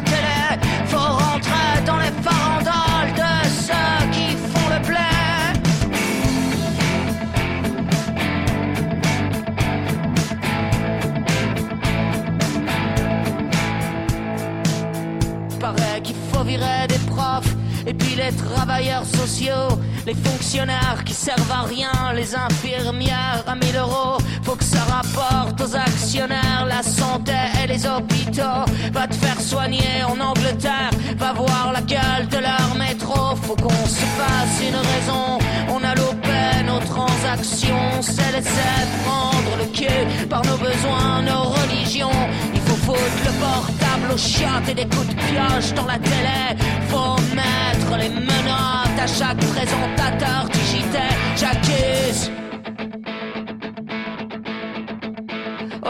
Des 16.51 16.99
profs 17.07 17.55
et 17.87 17.95
puis 17.95 18.17
les 18.17 18.33
travailleurs 18.33 19.05
sociaux, 19.05 19.79
les 20.05 20.15
fonctionnaires 20.15 21.05
qui 21.07 21.13
servent 21.13 21.53
à 21.53 21.63
rien, 21.63 21.93
les 22.13 22.35
infirmières 22.35 23.45
à 23.47 23.55
1000 23.55 23.77
euros. 23.77 24.19
Faut 24.43 24.57
que 24.57 24.65
ça 24.65 24.81
rapporte 24.81 25.61
aux 25.61 25.77
actionnaires 25.77 26.67
la 26.69 26.83
santé 26.83 27.35
et 27.63 27.69
les 27.69 27.87
hôpitaux. 27.87 28.65
Va 28.93 29.07
te 29.07 29.15
faire 29.15 29.41
soigner 29.41 30.03
en 30.05 30.19
Angleterre, 30.19 30.91
va 31.19 31.33
voir 31.35 31.71
la 31.73 31.83
gueule 31.83 32.27
de 32.29 32.39
leur 32.39 32.75
métro. 32.77 33.37
Faut 33.43 33.55
qu'on 33.55 33.87
se 33.87 34.05
fasse 34.19 34.61
une 34.61 34.75
raison. 34.75 35.39
On 35.69 35.85
a 35.85 35.95
loupé 35.95 36.65
nos 36.67 36.81
transactions, 36.81 38.03
c'est 38.03 38.33
laisser 38.33 38.81
prendre 39.05 39.57
le 39.57 39.67
cul 39.67 40.27
par 40.29 40.45
nos 40.45 40.57
besoins, 40.57 41.23
nos 41.23 41.45
religions. 41.45 42.29
Il 42.53 42.61
faut 42.63 42.77
foutre 42.77 43.25
le 43.25 43.33
portable 43.39 43.80
chiottes 44.17 44.69
et 44.69 44.75
des 44.75 44.87
coups 44.87 45.09
de 45.09 45.15
pioche 45.15 45.73
dans 45.75 45.87
la 45.87 45.99
télé. 45.99 46.57
Faut 46.89 47.17
mettre 47.35 47.97
les 47.99 48.09
menottes 48.09 48.99
à 48.99 49.07
chaque 49.07 49.39
présentateur 49.39 50.49
JT. 50.71 50.99
J'accuse. 51.37 52.31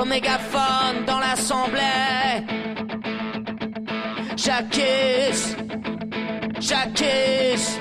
Au 0.00 0.04
mégaphone 0.04 1.04
dans 1.06 1.18
l'assemblée. 1.18 2.46
J'accuse. 4.36 5.56
J'accuse. 6.58 7.78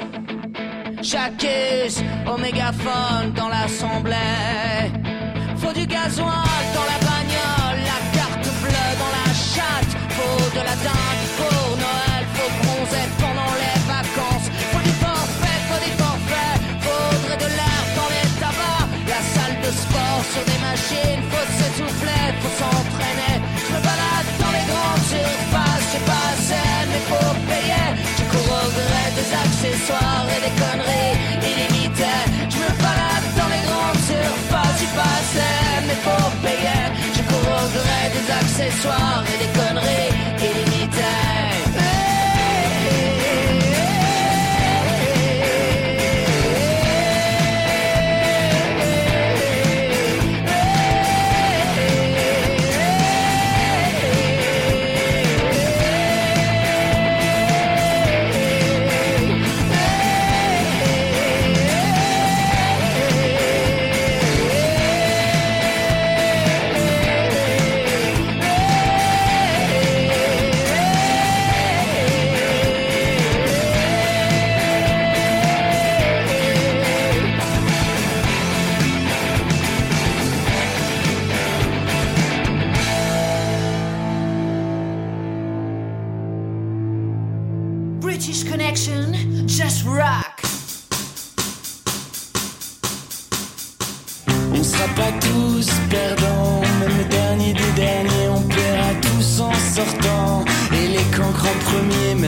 J'accuse. 1.01 2.03
Au 2.31 2.37
mégaphone 2.37 3.31
dans 3.35 3.49
l'assemblée. 3.49 4.15
Faut 5.57 5.73
du 5.73 5.85
gasoil 5.85 6.65
dans 6.73 6.85
la 6.91 6.98
Faut 10.19 10.49
de 10.57 10.61
la 10.69 10.75
dinde 10.85 11.25
pour 11.39 11.63
Noël, 11.85 12.23
faut 12.35 12.51
bronzer 12.59 13.07
pendant 13.23 13.53
les 13.63 13.77
vacances. 13.95 14.47
Faut 14.71 14.83
du 14.87 14.93
forfait, 15.05 15.59
faut 15.67 15.81
des 15.85 15.95
forfaits, 16.03 16.59
faudrait 16.85 17.39
de 17.45 17.49
l'air 17.57 17.81
dans 17.97 18.09
les 18.15 18.27
tabacs. 18.41 18.89
La 19.13 19.21
salle 19.33 19.57
de 19.65 19.71
sport 19.83 20.21
sur 20.33 20.43
des 20.51 20.59
machines, 20.69 21.23
faut 21.31 21.47
s'essouffler, 21.57 22.25
faut 22.41 22.55
s'entraîner. 22.61 23.35
Je 23.63 23.69
me 23.73 23.79
balade 23.87 24.29
dans 24.43 24.53
les 24.57 24.65
grandes 24.71 25.05
surfaces, 25.15 25.85
j'ai 25.91 26.03
pas 26.11 26.25
assez, 26.33 26.69
mais 26.91 27.03
faut 27.09 27.35
payer. 27.51 27.87
Je 28.17 28.23
cours 28.31 28.51
au 28.59 28.67
gré 28.77 29.03
des 29.19 29.29
accessoires 29.45 30.25
et 30.35 30.39
des 30.45 30.55
conneries 30.61 31.15
illimitées. 31.49 32.25
Je 32.53 32.57
me 32.63 32.71
balade 32.83 33.27
dans 33.39 33.49
les 33.55 33.63
grandes 33.69 34.03
surfaces, 34.11 34.77
j'ai 34.81 34.93
pas 34.99 35.13
assez, 35.21 35.55
mais 35.87 35.99
faut 36.05 36.29
payer. 36.45 36.83
Je 37.15 37.21
cours 37.29 37.49
au 37.61 37.65
gré 37.77 37.99
des 38.15 38.27
accessoires 38.41 39.23
et 39.31 39.37
des 39.43 39.51
conneries 39.59 40.08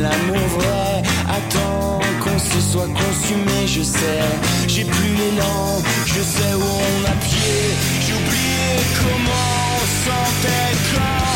l'amour 0.02 0.48
vrai 0.58 1.02
attend 1.30 2.00
qu'on 2.22 2.40
se 2.40 2.60
soit 2.72 2.88
consumé, 2.88 3.68
je 3.68 3.84
sais. 3.84 4.24
J'ai 4.68 4.86
plus 4.86 5.14
l'élan, 5.20 5.82
je 6.06 6.22
sais 6.34 6.54
où 6.56 6.70
on 6.88 7.12
a 7.14 7.16
pied. 7.28 7.62
J'ai 8.04 8.14
oublié 8.14 8.70
comment 9.02 9.48
on 9.78 9.86
sentait 10.06 10.74
quand 10.94 11.34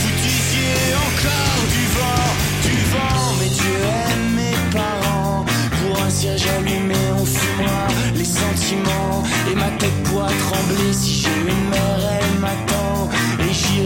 vous 0.00 0.14
disiez 0.26 0.82
encore 1.06 1.62
du 1.76 1.84
vent, 1.98 2.30
du 2.66 2.76
vent. 2.92 3.26
Mais 3.38 3.50
Dieu 3.60 3.76
aime 4.06 4.28
mes 4.40 4.58
parents. 4.78 5.44
Pour 5.78 6.02
un 6.02 6.10
cierge 6.10 6.46
allumé, 6.58 7.00
on 7.20 7.24
fumera 7.24 7.86
les 8.14 8.24
sentiments. 8.24 9.22
Et 9.50 9.54
ma 9.54 9.70
tête 9.78 9.98
pourra 10.04 10.30
trembler 10.44 10.92
si 10.92 11.14
j'ai 11.14 11.38
une 11.52 11.64
mère, 11.70 12.02
elle 12.18 12.40
m'attend. 12.40 13.08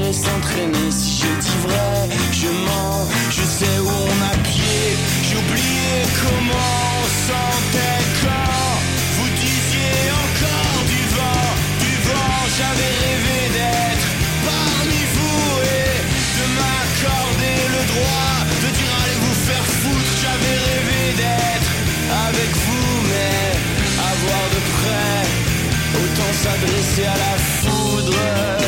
Et 0.05 0.13
j'irai 0.13 0.13
s'entraîner 0.13 0.91
si 0.91 1.23
j'ai 1.23 1.37
dit 1.41 1.59
vrai, 1.63 2.09
je 2.33 2.49
mens. 2.49 3.09
Je 3.31 3.43
sais 3.43 3.79
où 3.81 3.89
on 3.89 4.19
a 4.33 4.37
pied. 4.43 4.97
J'ai 5.23 5.37
oublié 5.37 5.95
comment 6.23 6.73
on 7.01 7.09
sentait 7.29 8.05
quand 8.23 8.73
vous 9.17 9.31
disiez 9.41 10.01
encore 10.23 10.83
du 10.93 11.03
vent, 11.17 11.49
du 11.81 11.95
vent. 12.09 12.37
J'avais 12.59 12.93
rêvé 13.05 13.39
d'être 13.57 14.09
parmi 14.45 15.01
vous 15.15 15.49
et 15.81 15.97
de 16.39 16.45
m'accorder 16.59 17.59
le 17.77 17.83
droit 17.93 18.37
de 18.63 18.69
dire 18.77 18.93
allez 19.01 19.19
vous 19.25 19.39
faire 19.49 19.67
foutre? 19.81 20.13
J'avais 20.23 20.57
rêvé 20.69 21.03
d'être 21.21 21.73
avec 22.29 22.51
vous, 22.65 22.91
mais 23.11 23.47
à 24.09 24.11
voir 24.23 24.45
de 24.55 24.61
près, 24.75 25.21
autant 26.03 26.33
s'adresser 26.43 27.07
à 27.07 27.17
la 27.25 27.35
foudre. 27.39 28.64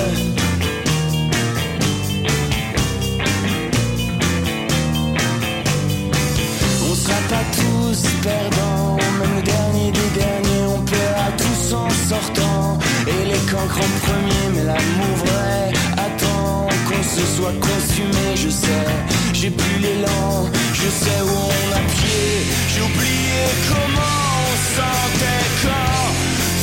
Même 8.26 9.36
le 9.36 9.42
dernier 9.42 9.90
des 9.92 10.10
derniers, 10.20 10.66
on 10.68 10.80
paiera 10.82 11.28
tous 11.36 11.74
en 11.74 11.88
sortant. 12.08 12.78
Et 13.06 13.24
les 13.24 13.42
cancres 13.50 13.78
en 13.78 14.06
premier, 14.06 14.46
mais 14.54 14.64
l'amour 14.64 15.16
vrai 15.24 15.72
attend 15.92 16.68
qu'on 16.88 17.02
se 17.02 17.24
soit 17.36 17.54
consumé, 17.60 18.26
je 18.34 18.48
sais. 18.48 18.86
J'ai 19.32 19.50
plus 19.50 19.78
l'élan, 19.80 20.50
je 20.74 20.88
sais 20.88 21.20
où 21.22 21.36
on 21.54 21.72
a 21.72 21.82
pied. 21.94 22.46
J'ai 22.72 22.82
oublié 22.82 23.42
comment 23.68 24.24
on 24.50 24.56
sentait 24.76 25.46
quand 25.62 26.06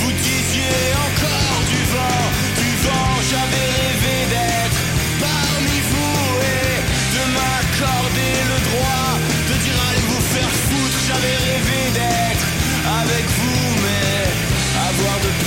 vous 0.01 0.11
disiez 0.11 0.83
encore 1.07 1.61
du 1.71 1.81
vent. 1.93 2.22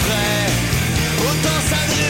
Près, 0.07 0.47
autant 1.27 1.61
s'adresser 1.69 2.06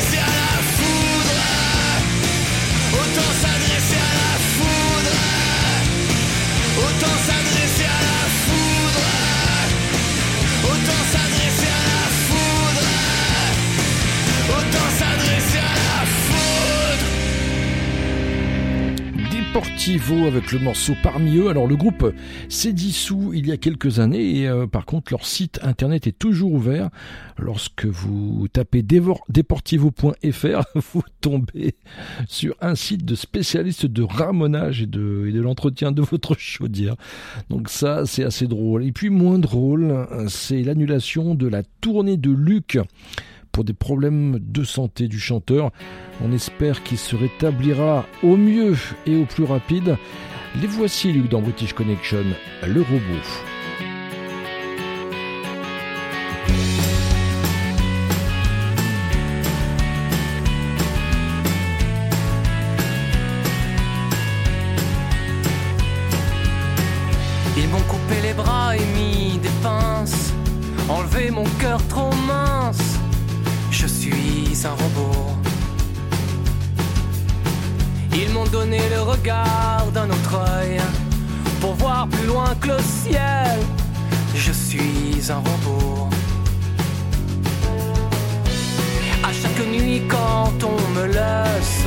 Avec 19.88 20.50
le 20.50 20.58
morceau 20.58 20.94
parmi 21.00 21.36
eux. 21.36 21.48
Alors 21.48 21.68
le 21.68 21.76
groupe 21.76 22.12
s'est 22.48 22.72
dissous 22.72 23.32
il 23.32 23.46
y 23.46 23.52
a 23.52 23.56
quelques 23.56 24.00
années 24.00 24.40
et 24.40 24.48
euh, 24.48 24.66
par 24.66 24.84
contre 24.84 25.12
leur 25.12 25.24
site 25.24 25.60
internet 25.62 26.08
est 26.08 26.18
toujours 26.18 26.50
ouvert. 26.50 26.90
Lorsque 27.38 27.84
vous 27.84 28.48
tapez 28.52 28.82
deportivo.fr, 28.82 30.64
vous 30.92 31.02
tombez 31.20 31.76
sur 32.26 32.56
un 32.60 32.74
site 32.74 33.04
de 33.04 33.14
spécialistes 33.14 33.86
de 33.86 34.02
ramonage 34.02 34.82
et 34.82 34.86
de 34.86 35.40
l'entretien 35.40 35.92
de 35.92 36.02
votre 36.02 36.36
chaudière. 36.36 36.96
Donc 37.48 37.68
ça 37.68 38.06
c'est 38.06 38.24
assez 38.24 38.48
drôle. 38.48 38.84
Et 38.84 38.90
puis 38.90 39.08
moins 39.08 39.38
drôle, 39.38 40.08
c'est 40.26 40.64
l'annulation 40.64 41.36
de 41.36 41.46
la 41.46 41.62
tournée 41.80 42.16
de 42.16 42.32
Luc 42.32 42.76
pour 43.56 43.64
des 43.64 43.72
problèmes 43.72 44.38
de 44.38 44.64
santé 44.64 45.08
du 45.08 45.18
chanteur. 45.18 45.70
On 46.22 46.30
espère 46.30 46.82
qu'il 46.82 46.98
se 46.98 47.16
rétablira 47.16 48.04
au 48.22 48.36
mieux 48.36 48.76
et 49.06 49.16
au 49.16 49.24
plus 49.24 49.44
rapide. 49.44 49.96
Les 50.60 50.66
voici, 50.66 51.10
Luc, 51.10 51.30
dans 51.30 51.40
British 51.40 51.72
Connection, 51.72 52.22
le 52.66 52.82
robot. 52.82 53.00
Ils 67.56 67.68
m'ont 67.70 67.78
coupé 67.88 68.20
les 68.22 68.34
bras 68.34 68.76
et 68.76 68.84
mis 68.94 69.38
des 69.38 69.48
pinces, 69.62 70.34
enlevé 70.90 71.30
mon 71.30 71.44
cœur 71.58 71.80
trop 71.88 72.12
mince. 72.28 72.95
Je 73.86 73.92
suis 73.92 74.66
un 74.66 74.70
robot. 74.70 75.30
Ils 78.12 78.30
m'ont 78.30 78.46
donné 78.46 78.80
le 78.90 79.00
regard 79.00 79.86
d'un 79.94 80.10
autre 80.10 80.40
œil 80.58 80.80
pour 81.60 81.74
voir 81.74 82.08
plus 82.08 82.26
loin 82.26 82.52
que 82.60 82.66
le 82.66 82.78
ciel. 82.80 83.56
Je 84.34 84.50
suis 84.50 85.30
un 85.30 85.36
robot. 85.36 86.08
À 89.22 89.32
chaque 89.32 89.66
nuit 89.68 90.02
quand 90.08 90.58
on 90.64 90.80
me 90.98 91.06
laisse, 91.06 91.86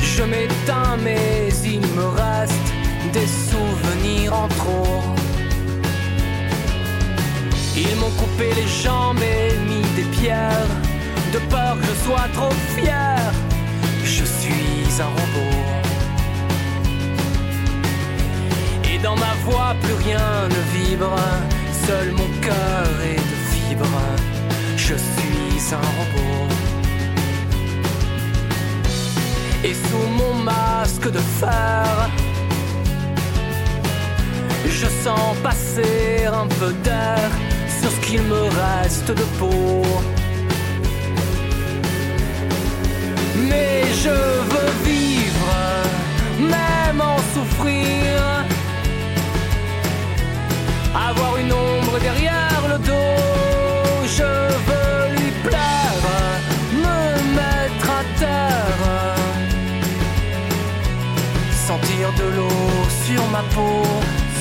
je 0.00 0.22
m'éteins 0.22 0.96
mais 1.02 1.48
il 1.64 1.80
me 1.80 2.06
reste 2.22 2.68
des 3.12 3.26
souvenirs 3.26 4.34
en 4.34 4.46
trop. 4.46 5.27
Ils 7.80 7.94
m'ont 7.94 8.10
coupé 8.10 8.52
les 8.56 8.66
jambes 8.66 9.22
et 9.22 9.56
mis 9.68 9.86
des 9.94 10.08
pierres, 10.18 10.72
de 11.32 11.38
peur 11.48 11.76
que 11.78 11.86
je 11.86 11.94
sois 12.04 12.28
trop 12.34 12.54
fier. 12.74 13.18
Je 14.02 14.24
suis 14.24 15.00
un 15.00 15.10
robot. 15.18 15.58
Et 18.92 18.98
dans 18.98 19.14
ma 19.14 19.34
voix 19.44 19.76
plus 19.80 19.94
rien 20.06 20.48
ne 20.54 20.60
vibre, 20.76 21.16
seul 21.86 22.10
mon 22.20 22.28
cœur 22.46 22.88
est 23.12 23.24
de 23.32 23.38
fibre. 23.52 23.96
Je 24.76 24.94
suis 24.94 25.74
un 25.80 25.88
robot. 25.98 26.48
Et 29.62 29.74
sous 29.74 30.08
mon 30.20 30.34
masque 30.34 31.10
de 31.12 31.22
fer, 31.40 32.10
je 34.66 34.86
sens 35.04 35.36
passer 35.44 36.26
un 36.26 36.48
peu 36.58 36.72
d'air 36.82 37.30
sur 37.80 37.90
ce 37.90 38.00
qu'il 38.06 38.22
me 38.22 38.42
reste 38.42 39.10
de 39.10 39.26
peau. 39.38 39.82
Mais 43.48 43.82
je 44.02 44.16
veux 44.50 44.72
vivre, 44.84 45.52
même 46.40 47.00
en 47.00 47.18
souffrir. 47.34 48.44
Avoir 51.08 51.36
une 51.38 51.52
ombre 51.52 51.98
derrière 52.00 52.62
le 52.72 52.78
dos, 52.78 53.22
je 54.18 54.30
veux 54.68 55.00
lui 55.16 55.30
plaire, 55.46 56.04
me 56.84 57.00
mettre 57.38 57.88
à 58.00 58.02
terre. 58.18 58.84
Sentir 61.66 62.06
de 62.20 62.26
l'eau 62.36 62.72
sur 63.06 63.22
ma 63.28 63.42
peau, 63.54 63.82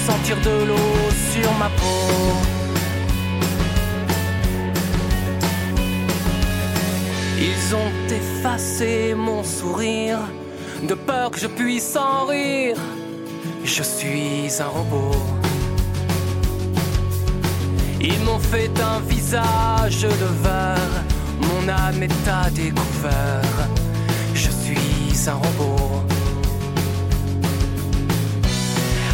sentir 0.08 0.38
de 0.38 0.66
l'eau 0.68 0.94
sur 1.32 1.52
ma 1.62 1.70
peau. 1.70 2.57
Ils 7.40 7.76
ont 7.76 7.92
effacé 8.10 9.14
mon 9.16 9.44
sourire, 9.44 10.20
de 10.82 10.96
peur 10.96 11.30
que 11.32 11.40
je 11.40 11.48
puisse 11.48 11.96
en 11.96 12.26
rire. 12.26 12.78
Je 13.64 13.84
suis 13.84 14.50
un 14.60 14.68
robot. 14.68 15.16
Ils 18.02 18.20
m'ont 18.22 18.40
fait 18.40 18.72
un 18.80 19.00
visage 19.02 20.02
de 20.02 20.30
verre, 20.44 21.04
mon 21.42 21.70
âme 21.70 22.02
est 22.02 22.28
à 22.28 22.50
découvert. 22.50 23.58
Je 24.34 24.50
suis 24.50 25.30
un 25.30 25.36
robot. 25.36 26.04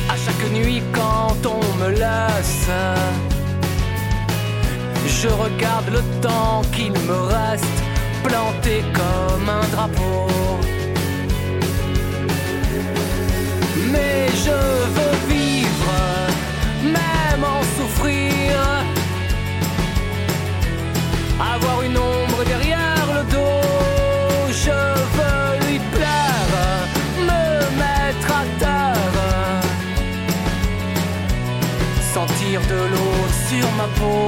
À 0.10 0.16
chaque 0.16 0.52
nuit 0.52 0.82
quand 0.94 1.36
on 1.46 1.84
me 1.84 1.90
laisse, 1.90 2.70
je 5.08 5.28
regarde 5.28 5.90
le 5.92 6.02
temps 6.22 6.62
qu'il 6.74 6.92
me 6.92 7.20
reste, 7.36 7.84
planté 8.24 8.84
comme 8.94 9.48
un 9.50 9.68
drapeau. 9.74 10.28
Mais 13.92 14.28
je 14.46 14.58
veux 14.96 15.18
vivre, 15.34 15.92
même 16.84 17.44
en 17.44 17.62
souffrir. 17.76 18.52
Avoir 21.54 21.84
une 21.84 21.98
ombre 21.98 22.44
derrière 22.46 23.06
le 23.18 23.24
dos, 23.36 23.68
je 24.66 24.80
veux 25.16 25.48
lui 25.66 25.80
plaire, 25.96 26.54
me 27.30 27.46
mettre 27.84 28.30
à 28.42 28.44
terre. 28.64 29.20
Sentir 32.14 32.62
de 32.74 32.80
l'eau 32.92 33.18
sur 33.50 33.68
ma 33.80 33.88
peau, 34.00 34.28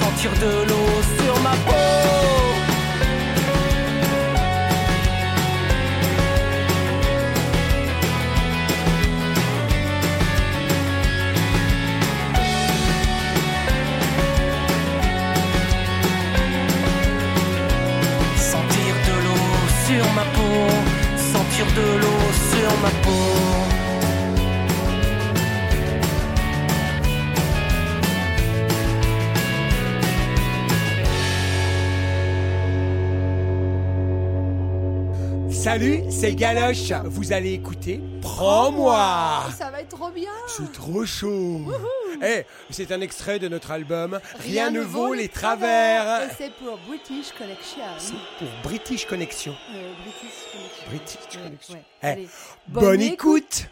sentir 0.00 0.32
de 0.44 0.52
l'eau 0.68 0.92
sur 1.18 1.34
ma 1.42 1.54
peau. 1.66 2.49
Salut, 35.70 36.00
c'est 36.10 36.34
Galoche. 36.34 36.90
Vous 37.04 37.32
allez 37.32 37.52
écouter 37.52 38.00
Prends-moi. 38.22 39.44
Ça 39.56 39.70
va 39.70 39.82
être 39.82 39.96
trop 39.96 40.10
bien. 40.10 40.32
C'est 40.48 40.72
trop 40.72 41.06
chaud. 41.06 41.60
Eh, 42.26 42.42
c'est 42.70 42.90
un 42.90 43.00
extrait 43.00 43.38
de 43.38 43.46
notre 43.46 43.70
album 43.70 44.18
Rien, 44.40 44.72
ne 44.72 44.80
vaut 44.80 45.14
les 45.14 45.28
travers. 45.28 46.24
Et 46.24 46.34
c'est 46.36 46.52
pour 46.54 46.76
British 46.88 47.30
Connection. 47.38 47.84
Pour 48.40 48.48
British 48.64 49.06
Connection. 49.06 49.54
Euh, 49.72 49.92
British 50.02 50.42
Connection. 50.50 50.86
British 50.88 51.40
Connection. 51.40 51.74
ouais. 51.74 51.82
Eh, 52.02 52.06
Allez. 52.06 52.28
bonne, 52.66 52.84
Bonne 52.84 53.02
écoute. 53.02 53.68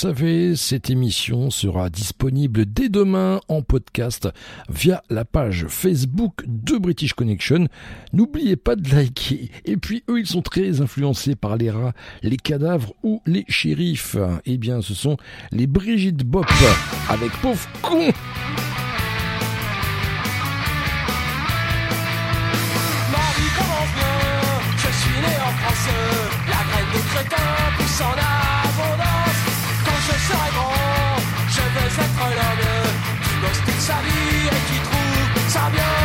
savez, 0.00 0.56
cette 0.56 0.88
émission 0.88 1.50
sera 1.50 1.90
disponible 1.90 2.64
dès 2.64 2.88
demain 2.88 3.38
en 3.48 3.60
podcast 3.60 4.30
via 4.70 5.02
la 5.10 5.26
page 5.26 5.66
Facebook 5.68 6.42
de 6.46 6.78
British 6.78 7.12
Connection. 7.12 7.66
N'oubliez 8.14 8.56
pas 8.56 8.76
de 8.76 8.88
liker. 8.88 9.50
Et 9.66 9.76
puis 9.76 10.02
eux, 10.08 10.20
ils 10.20 10.26
sont 10.26 10.40
très 10.40 10.80
influencés 10.80 11.36
par 11.36 11.58
les 11.58 11.70
rats, 11.70 11.92
les 12.22 12.38
cadavres 12.38 12.94
ou 13.02 13.20
les 13.26 13.44
shérifs. 13.48 14.16
Eh 14.46 14.56
bien, 14.56 14.80
ce 14.80 14.94
sont 14.94 15.18
les 15.52 15.66
Brigitte 15.66 16.24
Bop 16.24 16.46
avec 17.10 17.30
pauvre 17.42 17.68
con. 17.82 18.10
je 24.76 24.88
suis 24.88 25.20
la. 28.16 28.49
sa 33.80 33.94
vie 34.02 34.46
et 34.46 34.72
qui 34.72 34.78
trouve 34.82 35.48
sa 35.48 35.70
bien. 35.70 35.99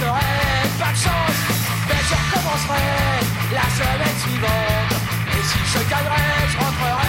pas 0.00 0.92
de 0.92 0.96
chance, 0.96 1.40
mais 1.88 2.00
je 2.08 2.14
recommencerai 2.14 3.20
la 3.52 3.66
semaine 3.76 4.18
suivante. 4.22 4.92
Et 5.28 5.42
si 5.42 5.58
je 5.72 5.90
gagnerais, 5.90 6.48
je 6.50 6.56
rentrerai. 6.58 6.99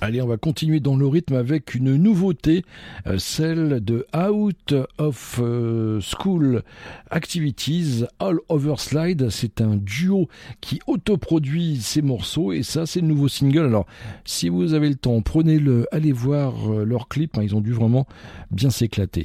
Allez, 0.00 0.20
on 0.20 0.26
va 0.26 0.36
continuer 0.36 0.80
dans 0.80 0.96
le 0.96 1.06
rythme 1.06 1.34
avec 1.34 1.76
une 1.76 1.94
nouveauté, 1.94 2.64
euh, 3.06 3.18
celle 3.18 3.78
de 3.84 4.04
Out 4.16 4.74
of 4.98 5.38
euh, 5.40 6.00
School 6.00 6.64
Activities, 7.08 8.04
All 8.18 8.38
Over 8.48 8.74
Slide. 8.78 9.28
C'est 9.30 9.60
un 9.60 9.76
duo 9.76 10.28
qui 10.60 10.80
autoproduit 10.88 11.80
ses 11.80 12.02
morceaux 12.02 12.52
et 12.52 12.64
ça, 12.64 12.84
c'est 12.84 13.00
le 13.00 13.06
nouveau 13.06 13.28
single. 13.28 13.66
Alors, 13.66 13.86
si 14.24 14.48
vous 14.48 14.74
avez 14.74 14.88
le 14.88 14.96
temps, 14.96 15.20
prenez-le, 15.22 15.86
allez 15.92 16.10
voir 16.10 16.72
euh, 16.72 16.84
leur 16.84 17.06
clip. 17.06 17.38
Hein, 17.38 17.42
ils 17.44 17.54
ont 17.54 17.60
dû 17.60 17.72
vraiment 17.72 18.08
bien 18.50 18.70
s'éclater. 18.70 19.24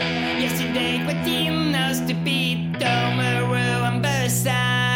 Yesterday, 0.00 0.98
Quatino's 1.04 2.00
defeat, 2.00 2.72
Domeru 2.72 3.88
and 3.88 4.02
Bursa. 4.04 4.89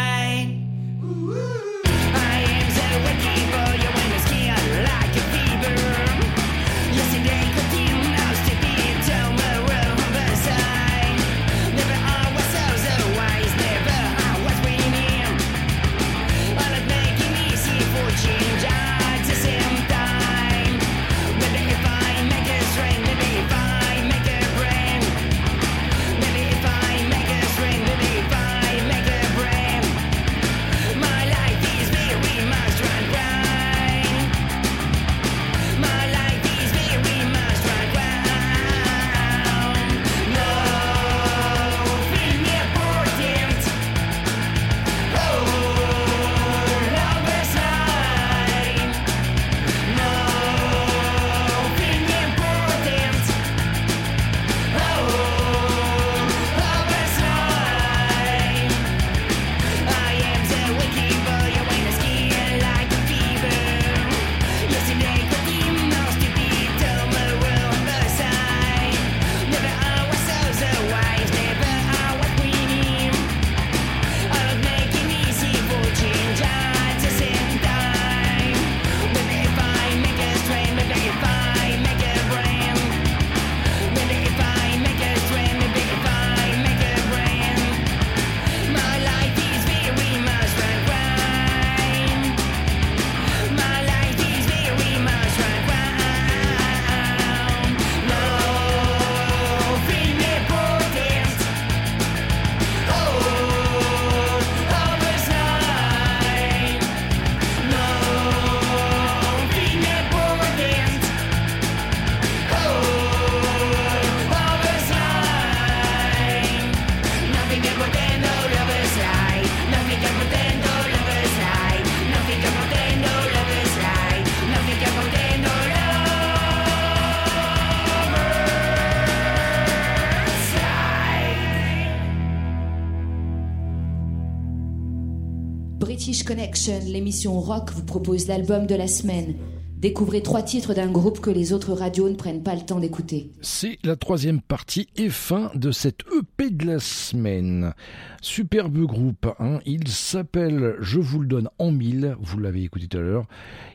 L'émission 136.67 137.39
rock 137.39 137.71
vous 137.71 137.83
propose 137.83 138.27
l'album 138.27 138.65
de 138.65 138.75
la 138.75 138.87
semaine. 138.87 139.35
Découvrez 139.77 140.23
trois 140.23 140.41
titres 140.41 140.73
d'un 140.73 140.89
groupe 140.89 141.19
que 141.19 141.29
les 141.29 141.51
autres 141.51 141.73
radios 141.73 142.09
ne 142.09 142.15
prennent 142.15 142.43
pas 142.43 142.55
le 142.55 142.61
temps 142.61 142.79
d'écouter. 142.79 143.31
C'est 143.41 143.77
la 143.83 143.95
troisième 143.95 144.41
partie 144.41 144.87
et 144.95 145.09
fin 145.09 145.51
de 145.53 145.71
cette 145.71 146.01
EP 146.17 146.49
de 146.49 146.65
la 146.65 146.79
semaine. 146.79 147.73
Superbe 148.21 148.79
groupe, 148.85 149.27
hein. 149.37 149.59
il 149.65 149.87
s'appelle, 149.89 150.75
je 150.79 150.99
vous 150.99 151.19
le 151.19 151.27
donne 151.27 151.49
en 151.59 151.71
mille, 151.71 152.15
vous 152.21 152.39
l'avez 152.39 152.63
écouté 152.63 152.87
tout 152.87 152.97
à 152.97 153.01
l'heure, 153.01 153.25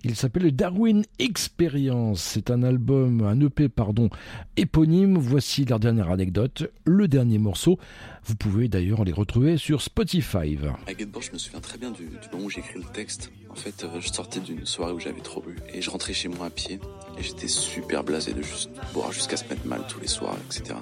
il 0.03 0.17
s'appelle 0.17 0.51
Darwin 0.57 1.05
Experience. 1.19 2.23
C'est 2.23 2.51
un 2.51 2.63
album, 2.63 3.23
un 3.23 3.39
EP, 3.41 3.69
pardon, 3.69 4.09
éponyme. 4.57 5.19
Voici 5.19 5.65
leur 5.67 5.79
dernière 5.79 6.11
anecdote, 6.11 6.71
le 6.85 7.09
dernier 7.09 7.39
morceau. 7.39 7.79
Vous 8.25 8.37
pouvez 8.37 8.69
d'ailleurs 8.69 9.05
les 9.05 9.13
retrouver 9.13 9.59
sur 9.59 9.83
Spotify. 9.83 10.57
À 10.87 10.95
Göteborg, 10.95 11.25
je 11.25 11.33
me 11.33 11.39
souviens 11.39 11.61
très 11.61 11.79
bien 11.79 11.91
du, 11.91 12.05
du 12.07 12.29
moment 12.33 12.47
où 12.47 12.51
j'ai 12.51 12.61
écrit 12.61 12.79
le 12.79 12.93
texte. 12.93 13.31
En 13.51 13.55
fait, 13.55 13.85
euh, 13.85 14.01
je 14.01 14.13
sortais 14.13 14.41
d'une 14.41 14.65
soirée 14.65 14.93
où 14.93 15.01
j'avais 15.01 15.21
trop 15.21 15.41
bu 15.41 15.57
et 15.75 15.83
je 15.83 15.91
rentrais 15.91 16.13
chez 16.13 16.29
moi 16.29 16.47
à 16.47 16.51
pied 16.51 16.79
et 17.19 17.23
j'étais 17.23 17.49
super 17.49 18.05
blasé 18.05 18.33
de 18.33 18.43
juste 18.43 18.71
boire 18.95 19.13
jusqu'à 19.13 19.37
se 19.37 19.45
mettre 19.45 19.67
mal 19.67 19.85
tous 19.89 20.01
les 20.01 20.07
soirs, 20.07 20.37
etc. 20.47 20.77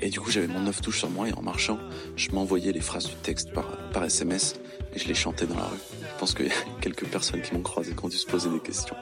Et 0.00 0.08
du 0.08 0.20
coup, 0.20 0.30
j'avais 0.30 0.46
mon 0.46 0.60
neuf 0.60 0.80
touche 0.80 1.00
sur 1.00 1.10
moi 1.10 1.28
et 1.28 1.32
en 1.32 1.42
marchant, 1.42 1.78
je 2.16 2.30
m'envoyais 2.30 2.72
les 2.72 2.80
phrases 2.80 3.06
du 3.06 3.14
texte 3.16 3.52
par, 3.52 4.04
SMS 4.04 4.54
et 4.94 4.98
je 4.98 5.08
les 5.08 5.14
chantais 5.14 5.46
dans 5.46 5.56
la 5.56 5.64
rue. 5.64 5.78
Je 6.00 6.18
pense 6.18 6.34
qu'il 6.34 6.46
y 6.46 6.50
a 6.50 6.54
quelques 6.80 7.06
personnes 7.06 7.42
qui 7.42 7.54
m'ont 7.54 7.62
croisé 7.62 7.92
qui 7.92 8.04
ont 8.04 8.08
dû 8.08 8.16
se 8.16 8.26
poser 8.26 8.50
des 8.50 8.60
questions. 8.60 8.96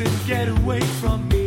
And 0.00 0.26
get 0.26 0.48
away 0.48 0.80
from 0.80 1.28
me. 1.28 1.39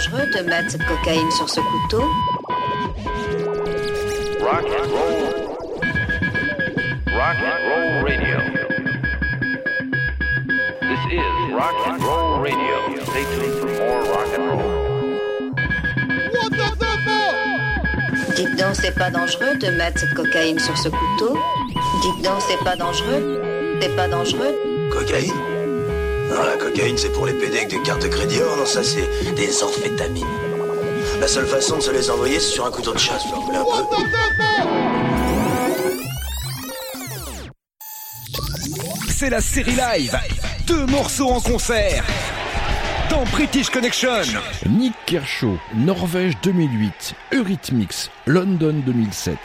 Dangereux 0.00 0.26
de 0.26 0.48
mettre 0.48 0.70
cette 0.70 0.84
cocaïne 0.84 1.30
sur 1.32 1.48
ce 1.48 1.60
couteau 1.60 2.04
Rock 4.40 4.64
and 4.64 4.90
roll. 4.90 5.20
Rock 7.06 7.36
and 7.44 7.60
roll 7.68 8.04
radio. 8.04 8.38
This 10.80 11.02
is 11.12 11.52
rock 11.52 11.74
and 11.86 12.02
roll 12.02 12.40
radio. 12.40 13.04
Stay 13.04 13.24
tuned 13.34 13.54
for 13.60 13.68
more 13.68 14.02
rock 14.04 14.30
and 14.38 14.46
roll. 14.48 14.80
Dites 18.36 18.56
donc, 18.56 18.74
c'est 18.74 18.94
pas 18.94 19.10
dangereux 19.10 19.56
de 19.56 19.68
mettre 19.76 20.00
cette 20.00 20.14
cocaïne 20.14 20.58
sur 20.58 20.76
ce 20.78 20.88
couteau 20.88 21.36
Dites 22.00 22.24
donc, 22.24 22.40
c'est 22.48 22.64
pas 22.64 22.76
dangereux 22.76 23.38
C'est 23.82 23.94
pas 23.94 24.08
dangereux 24.08 24.54
Cocaïne? 24.90 25.49
cocaïne, 26.60 26.98
c'est 26.98 27.12
pour 27.12 27.26
les 27.26 27.32
PD 27.32 27.56
avec 27.56 27.70
des 27.70 27.82
cartes 27.82 28.02
de 28.02 28.08
crédit. 28.08 28.38
Oh 28.40 28.56
non, 28.58 28.66
ça, 28.66 28.82
c'est 28.82 29.08
des 29.34 29.62
amphétamines. 29.62 30.26
La 31.20 31.26
seule 31.26 31.46
façon 31.46 31.78
de 31.78 31.82
se 31.82 31.90
les 31.90 32.10
envoyer, 32.10 32.38
c'est 32.38 32.52
sur 32.52 32.66
un 32.66 32.70
couteau 32.70 32.92
de 32.92 32.98
chasse. 32.98 33.24
C'est 39.08 39.30
la 39.30 39.40
série 39.40 39.72
live. 39.72 40.16
Deux 40.66 40.86
morceaux 40.86 41.28
en 41.28 41.40
concert. 41.40 42.04
Dans 43.10 43.24
British 43.32 43.70
Connection. 43.70 44.22
Nick 44.68 44.94
Kershaw, 45.06 45.58
Norvège 45.74 46.34
2008, 46.42 47.14
Eurythmics, 47.32 48.10
London 48.26 48.82
2007. 48.86 49.36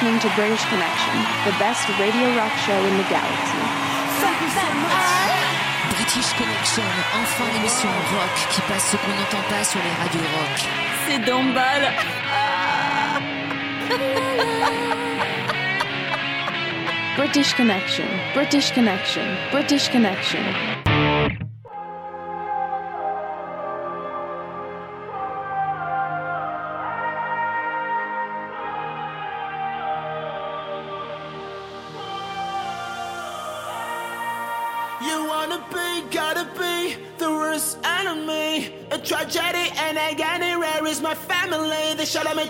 listening 0.00 0.20
to 0.20 0.34
British 0.34 0.64
Connection, 0.64 1.14
the 1.44 1.52
best 1.58 1.86
radio 2.00 2.34
rock 2.34 2.52
show 2.64 2.72
in 2.72 2.96
the 2.96 3.04
galaxy. 3.10 3.60
British 5.90 6.32
Connection, 6.38 6.84
enfin 7.20 7.44
l'émission 7.52 7.88
rock 7.88 8.48
qui 8.50 8.60
passe 8.62 8.92
ce 8.92 8.96
qu'on 8.96 9.10
n'entend 9.10 9.46
pas 9.50 9.62
sur 9.62 9.80
les 9.80 9.90
radios 10.02 10.20
rock. 10.38 10.68
C'est 11.06 11.18
Dombal. 11.18 11.92
British 17.16 17.54
Connection, 17.54 18.06
British 18.34 18.72
Connection, 18.72 19.22
British 19.52 19.90
Connection. 19.90 20.79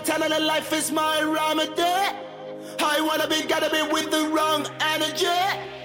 Telling 0.03 0.31
her 0.31 0.39
life 0.39 0.73
is 0.73 0.91
my 0.91 1.21
remedy. 1.21 1.83
I 2.79 3.01
wanna 3.01 3.27
be, 3.27 3.43
gotta 3.43 3.69
be 3.69 3.81
with 3.93 4.09
the 4.09 4.27
wrong 4.29 4.65
energy. 4.79 5.80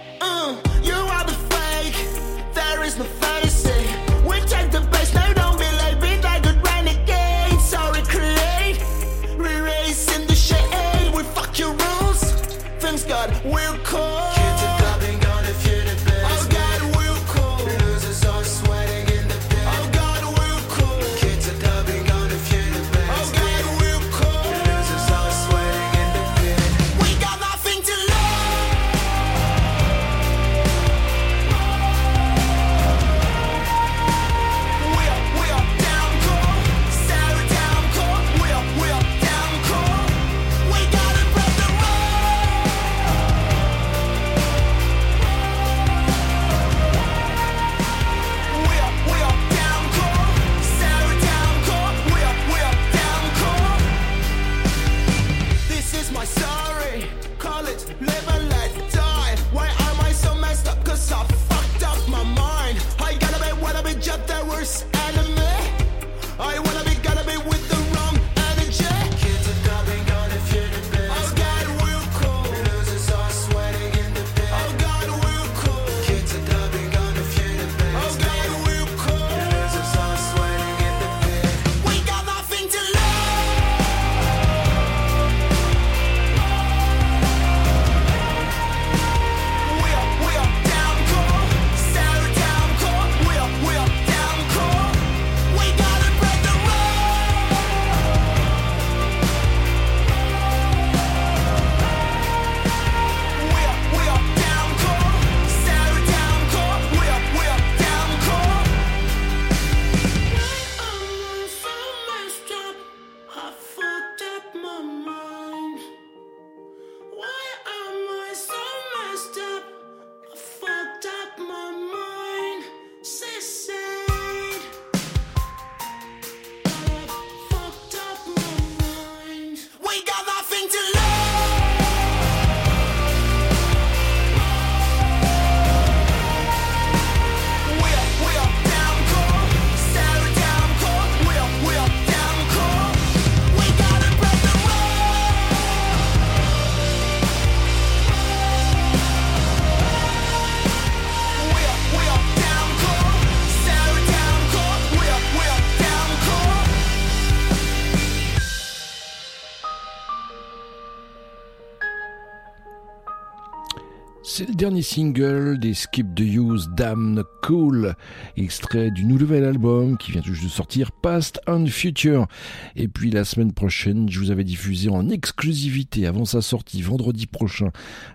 dernier 164.66 164.82
single 164.82 165.60
des 165.60 165.74
Skip 165.74 166.12
the 166.16 166.22
Use 166.22 166.68
Damn 166.76 167.22
Cool, 167.40 167.94
extrait 168.36 168.90
du 168.90 169.04
nouvel 169.04 169.44
album 169.44 169.96
qui 169.96 170.10
vient 170.10 170.22
tout 170.22 170.34
juste 170.34 170.46
de 170.46 170.50
sortir, 170.50 170.90
Past 170.90 171.40
and 171.46 171.66
Future. 171.66 172.26
Et 172.74 172.88
puis 172.88 173.12
la 173.12 173.24
semaine 173.24 173.52
prochaine, 173.52 174.10
je 174.10 174.18
vous 174.18 174.32
avais 174.32 174.42
diffusé 174.42 174.88
en 174.88 175.08
exclusivité 175.08 176.04
avant 176.04 176.24
sa 176.24 176.42
sortie 176.42 176.82
vendredi 176.82 177.28
prochain 177.28 177.70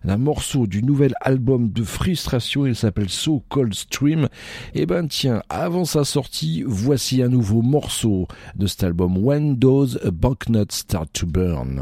un 0.06 0.18
morceau 0.18 0.68
du 0.68 0.84
nouvel 0.84 1.14
album 1.22 1.72
de 1.72 1.84
Frustration, 1.84 2.66
il 2.66 2.76
s'appelle 2.76 3.10
So 3.10 3.46
Cold 3.48 3.74
Stream. 3.74 4.28
Et 4.74 4.86
ben 4.86 5.08
tiens, 5.08 5.44
avant 5.48 5.86
sa 5.86 6.04
sortie, 6.04 6.66
voici 6.68 7.22
un 7.22 7.30
nouveau 7.30 7.62
morceau 7.62 8.28
de 8.58 8.68
cet 8.68 8.84
album, 8.84 9.18
When 9.18 9.56
Does 9.56 9.98
a 10.04 10.12
Banknut 10.12 10.74
Start 10.74 11.14
to 11.14 11.28
Burn. 11.28 11.80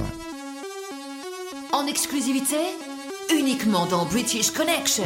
En 1.73 1.87
exclusivité 1.87 2.57
uniquement 3.31 3.85
dans 3.85 4.05
British 4.05 4.51
Connection. 4.51 5.05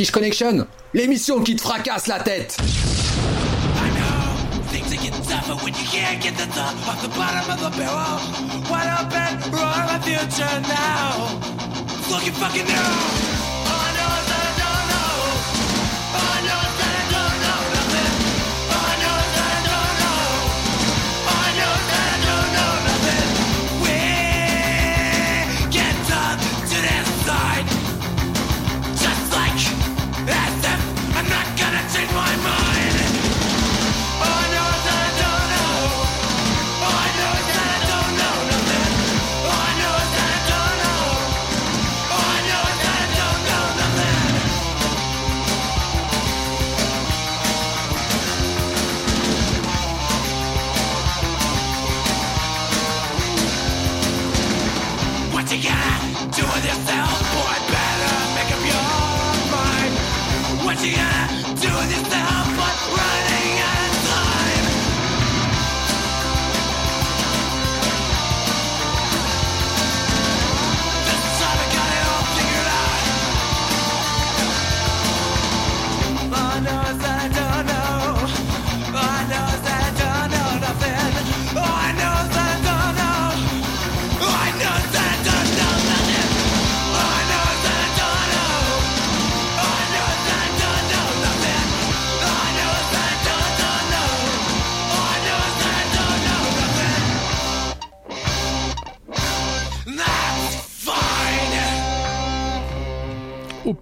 British 0.00 0.12
Connection, 0.12 0.66
l'émission 0.94 1.42
qui 1.42 1.54
te 1.54 1.60
fracasse 1.60 2.06
la 2.06 2.20
tête. 2.20 2.56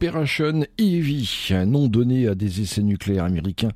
Operation 0.00 0.64
Ivy, 0.78 1.48
un 1.50 1.66
nom 1.66 1.88
donné 1.88 2.28
à 2.28 2.36
des 2.36 2.60
essais 2.60 2.82
nucléaires 2.82 3.24
américains 3.24 3.72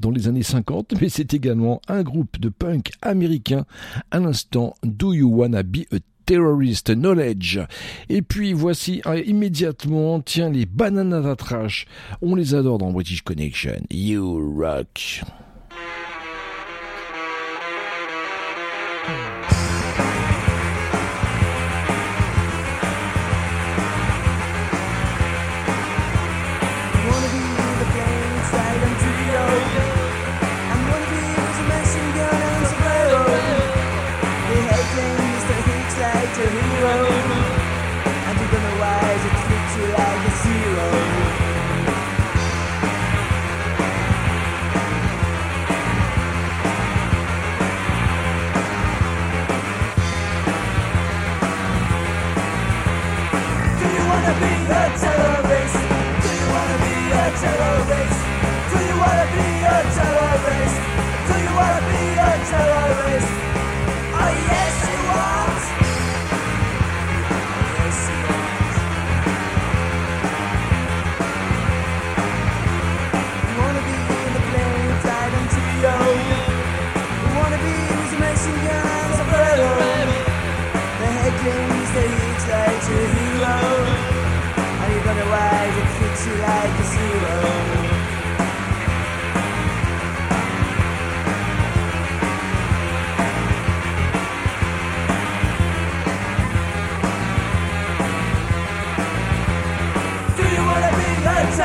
dans 0.00 0.10
les 0.10 0.26
années 0.26 0.42
50, 0.42 0.94
mais 1.00 1.08
c'est 1.08 1.32
également 1.32 1.80
un 1.86 2.02
groupe 2.02 2.40
de 2.40 2.48
punk 2.48 2.90
américain. 3.02 3.64
À 4.10 4.18
l'instant, 4.18 4.74
Do 4.82 5.14
You 5.14 5.28
Wanna 5.28 5.62
Be 5.62 5.82
a 5.92 5.98
Terrorist 6.26 6.92
Knowledge? 6.92 7.60
Et 8.08 8.20
puis 8.20 8.52
voici 8.52 9.00
euh, 9.06 9.22
immédiatement, 9.24 10.18
tiens, 10.18 10.50
les 10.50 10.66
Banana 10.66 11.36
Trash. 11.36 11.86
On 12.20 12.34
les 12.34 12.56
adore 12.56 12.78
dans 12.78 12.90
British 12.90 13.22
Connection. 13.22 13.80
You 13.92 14.60
rock. 14.60 15.22
the 54.88 54.98
time. 54.98 55.09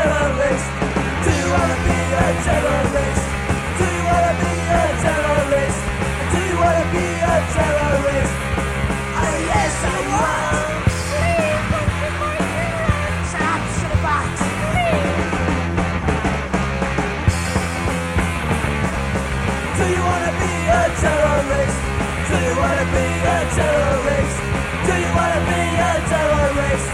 Do 0.06 0.12
you 0.12 1.48
wanna 1.50 1.78
be 1.88 1.98
a 2.14 2.28
terrorist? 2.46 3.24
Do 3.80 3.86
you 3.90 4.04
wanna 4.06 4.34
be 4.42 4.54
a 4.78 4.84
terrorist? 5.02 5.80
Do 6.34 6.40
you 6.46 6.56
wanna 6.62 6.86
be 6.94 7.06
a 7.34 7.38
terrorist? 7.58 8.36
Oh 9.24 9.38
yes 9.50 9.76
I 9.94 10.00
want. 10.14 10.86
Do 19.78 19.84
you 19.90 20.02
wanna 20.10 20.34
be 20.42 20.54
a 20.80 20.84
terrorist? 21.02 21.80
Do 22.30 22.36
you 22.46 22.54
wanna 22.62 22.86
be 22.96 23.08
a 23.34 23.40
terrorist? 23.58 24.38
Do 24.88 24.94
you 25.04 25.12
wanna 25.18 25.42
be 25.50 25.62
a 25.90 25.94
terrorist? 26.14 26.88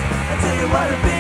Do 0.44 0.50
you 0.60 0.68
wanna 0.74 0.98
be 1.04 1.11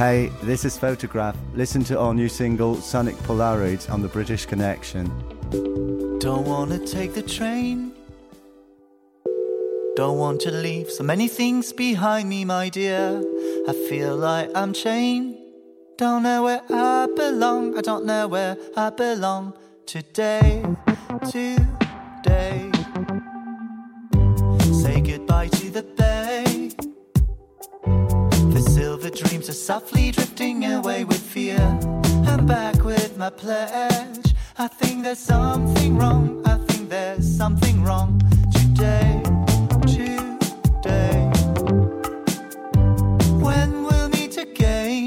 Hey, 0.00 0.32
this 0.42 0.64
is 0.64 0.78
Photograph. 0.78 1.36
Listen 1.52 1.84
to 1.84 1.98
our 1.98 2.14
new 2.14 2.30
single, 2.30 2.76
Sonic 2.76 3.16
Polaroids, 3.16 3.90
on 3.92 4.00
the 4.00 4.08
British 4.08 4.46
Connection. 4.46 5.04
Don't 6.18 6.46
want 6.46 6.70
to 6.70 6.78
take 6.78 7.12
the 7.12 7.20
train. 7.20 7.92
Don't 9.96 10.16
want 10.16 10.40
to 10.40 10.50
leave 10.52 10.90
so 10.90 11.04
many 11.04 11.28
things 11.28 11.74
behind 11.74 12.30
me, 12.30 12.46
my 12.46 12.70
dear. 12.70 13.22
I 13.68 13.74
feel 13.90 14.16
like 14.16 14.48
I'm 14.54 14.72
chained. 14.72 15.36
Don't 15.98 16.22
know 16.22 16.44
where 16.44 16.62
I 16.70 17.06
belong. 17.14 17.76
I 17.76 17.82
don't 17.82 18.06
know 18.06 18.26
where 18.26 18.56
I 18.74 18.88
belong 18.88 19.52
today. 19.84 20.64
Today. 21.30 22.70
Say 24.82 25.02
goodbye 25.02 25.48
to 25.48 25.70
the 25.70 25.82
bed 25.82 26.09
the 29.10 29.28
dreams 29.28 29.48
are 29.48 29.52
softly 29.52 30.10
drifting 30.10 30.64
away 30.64 31.04
with 31.04 31.20
fear. 31.20 31.58
I'm 32.26 32.46
back 32.46 32.84
with 32.84 33.16
my 33.16 33.30
pledge. 33.30 34.34
I 34.58 34.68
think 34.68 35.02
there's 35.02 35.18
something 35.18 35.96
wrong. 35.96 36.42
I 36.44 36.56
think 36.66 36.88
there's 36.88 37.26
something 37.26 37.82
wrong 37.82 38.20
today. 38.52 39.22
Today. 39.86 41.30
When 43.46 43.82
we'll 43.84 44.08
meet 44.10 44.36
again. 44.36 45.06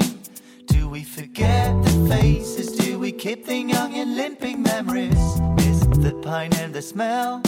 Do 0.66 0.88
we 0.88 1.02
forget 1.02 1.70
the 1.84 2.06
faces? 2.08 2.72
Do 2.72 2.98
we 2.98 3.12
keep 3.12 3.46
the 3.46 3.56
young 3.56 3.94
and 3.94 4.16
limping 4.16 4.62
memories? 4.62 5.24
Is 5.68 5.80
the 6.04 6.18
pine 6.22 6.54
and 6.56 6.74
the 6.74 6.82
smell? 6.82 7.42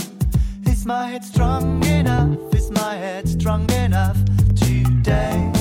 Is 0.64 0.86
my 0.86 1.08
head 1.08 1.24
strong 1.24 1.84
enough? 1.84 2.54
Is 2.54 2.70
my 2.70 2.94
head 2.94 3.28
strong 3.28 3.70
enough 3.72 4.18
today? 4.54 5.55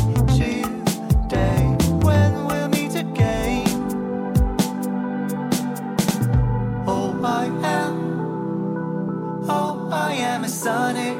I 7.25 7.45
am, 7.45 9.45
oh, 9.49 9.89
I 9.91 10.13
am 10.13 10.43
a 10.43 10.47
sonic. 10.47 11.17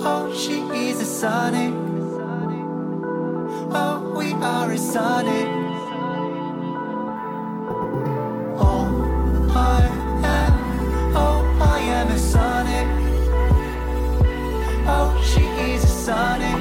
Oh, 0.00 0.32
she 0.34 0.60
is 0.88 1.02
a 1.02 1.04
sonic. 1.04 1.74
Oh, 3.70 4.14
we 4.16 4.32
are 4.32 4.72
a 4.72 4.78
sonic. 4.78 5.46
Oh, 8.58 9.52
I 9.54 9.82
am, 10.24 11.14
oh, 11.14 11.44
I 11.60 11.78
am 11.80 12.08
a 12.08 12.18
sonic. 12.18 12.88
Oh, 14.86 15.22
she 15.22 15.42
is 15.70 15.84
a 15.84 15.86
sonic. 15.86 16.56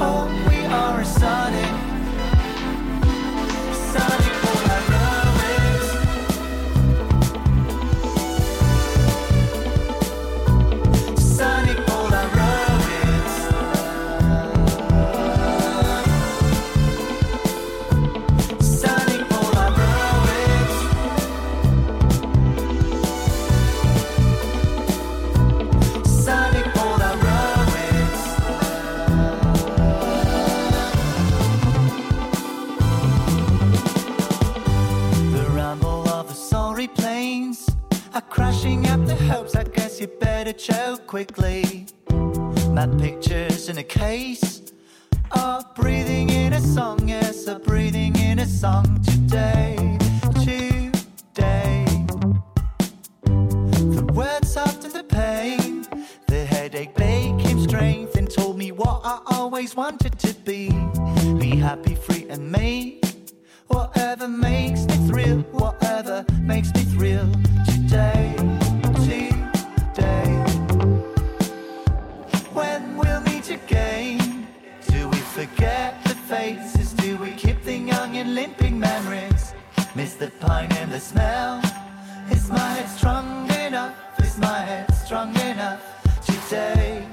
Oh, 0.00 0.26
we 0.48 0.66
are 0.66 1.00
a 1.00 1.04
sonic. 1.04 1.70
Sonic 3.92 4.25
up 38.66 39.06
the 39.06 39.14
hopes. 39.14 39.54
I 39.54 39.62
guess 39.62 40.00
you 40.00 40.08
better 40.08 40.52
choke 40.52 41.06
quickly. 41.06 41.86
My 42.70 42.88
pictures 42.98 43.68
in 43.68 43.78
a 43.78 43.84
case 43.84 44.72
are 45.30 45.62
breathing 45.76 46.30
in 46.30 46.52
a 46.52 46.60
song. 46.60 47.08
Yes, 47.08 47.46
are 47.46 47.60
breathing 47.60 48.16
in 48.16 48.40
a 48.40 48.46
song 48.46 49.00
today. 49.04 49.98
Today. 50.44 51.84
The 53.98 54.06
words 54.12 54.56
after 54.56 54.88
the 54.88 55.04
pain, 55.04 55.86
the 56.26 56.44
headache 56.44 56.94
became 56.96 57.60
strength 57.60 58.16
and 58.16 58.28
told 58.28 58.58
me 58.58 58.72
what 58.72 59.00
I 59.04 59.20
always 59.26 59.76
wanted 59.76 60.18
to 60.18 60.34
be. 60.44 60.70
Be 61.38 61.50
happy, 61.56 61.94
free, 61.94 62.26
and 62.28 62.50
make 62.50 63.05
whatever 63.68 64.28
makes 64.28 64.86
me 64.86 64.96
thrill, 65.08 65.38
whatever 65.52 66.24
makes 66.40 66.72
me 66.74 66.82
thrill 66.82 67.30
today. 67.64 68.34
Today. 69.04 70.28
When 72.52 72.96
we'll 72.96 73.20
meet 73.22 73.50
again, 73.50 74.46
do 74.88 75.08
we 75.08 75.18
forget 75.18 76.02
the 76.04 76.14
faces? 76.14 76.92
Do 76.92 77.16
we 77.16 77.30
keep 77.32 77.62
the 77.62 77.76
young 77.76 78.16
and 78.16 78.34
limping 78.34 78.78
memories? 78.78 79.54
Miss 79.94 80.14
the 80.14 80.30
pine 80.40 80.72
and 80.72 80.90
the 80.92 81.00
smell. 81.00 81.60
Is 82.30 82.48
my 82.50 82.58
head 82.58 82.88
strong 82.88 83.50
enough? 83.52 83.94
Is 84.20 84.38
my 84.38 84.58
head 84.58 84.92
strong 84.94 85.30
enough 85.40 85.82
today? 86.26 87.06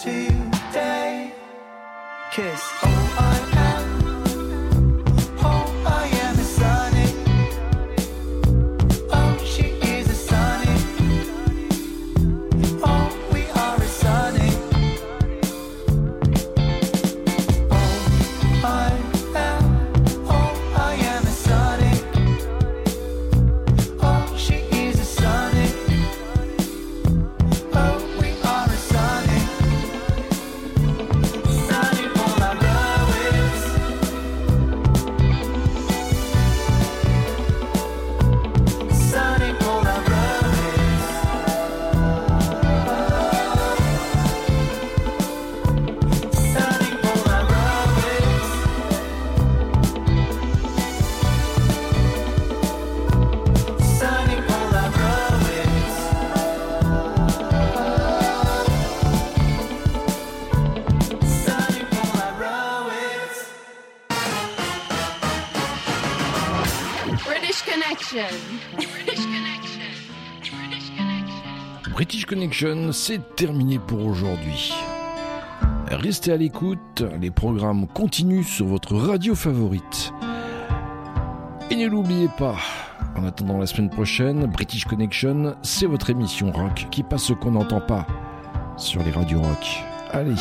Today. 0.00 1.32
Kiss. 2.32 2.62
Oh, 2.82 3.16
I 3.18 3.53
C'est 72.92 73.34
terminé 73.34 73.80
pour 73.80 74.06
aujourd'hui. 74.06 74.72
Restez 75.88 76.30
à 76.30 76.36
l'écoute, 76.36 77.02
les 77.20 77.32
programmes 77.32 77.88
continuent 77.88 78.44
sur 78.44 78.66
votre 78.66 78.94
radio 78.94 79.34
favorite. 79.34 80.12
Et 81.68 81.74
ne 81.74 81.88
l'oubliez 81.88 82.28
pas, 82.38 82.56
en 83.16 83.24
attendant 83.24 83.58
la 83.58 83.66
semaine 83.66 83.90
prochaine, 83.90 84.46
British 84.46 84.84
Connection, 84.84 85.56
c'est 85.62 85.86
votre 85.86 86.10
émission 86.10 86.52
rock 86.52 86.86
qui 86.92 87.02
passe 87.02 87.24
ce 87.24 87.32
qu'on 87.32 87.52
n'entend 87.52 87.80
pas 87.80 88.06
sur 88.76 89.02
les 89.02 89.10
radios 89.10 89.42
rock. 89.42 89.82
Allez, 90.12 90.36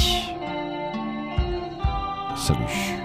salut. 2.35 3.02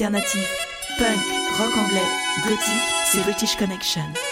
Indé, 0.00 0.16
alternative, 0.16 0.48
punk, 0.98 1.18
rock 1.58 1.76
anglais, 1.76 2.00
gothique, 2.44 2.94
c'est 3.04 3.22
British 3.22 3.56
Connection. 3.56 4.29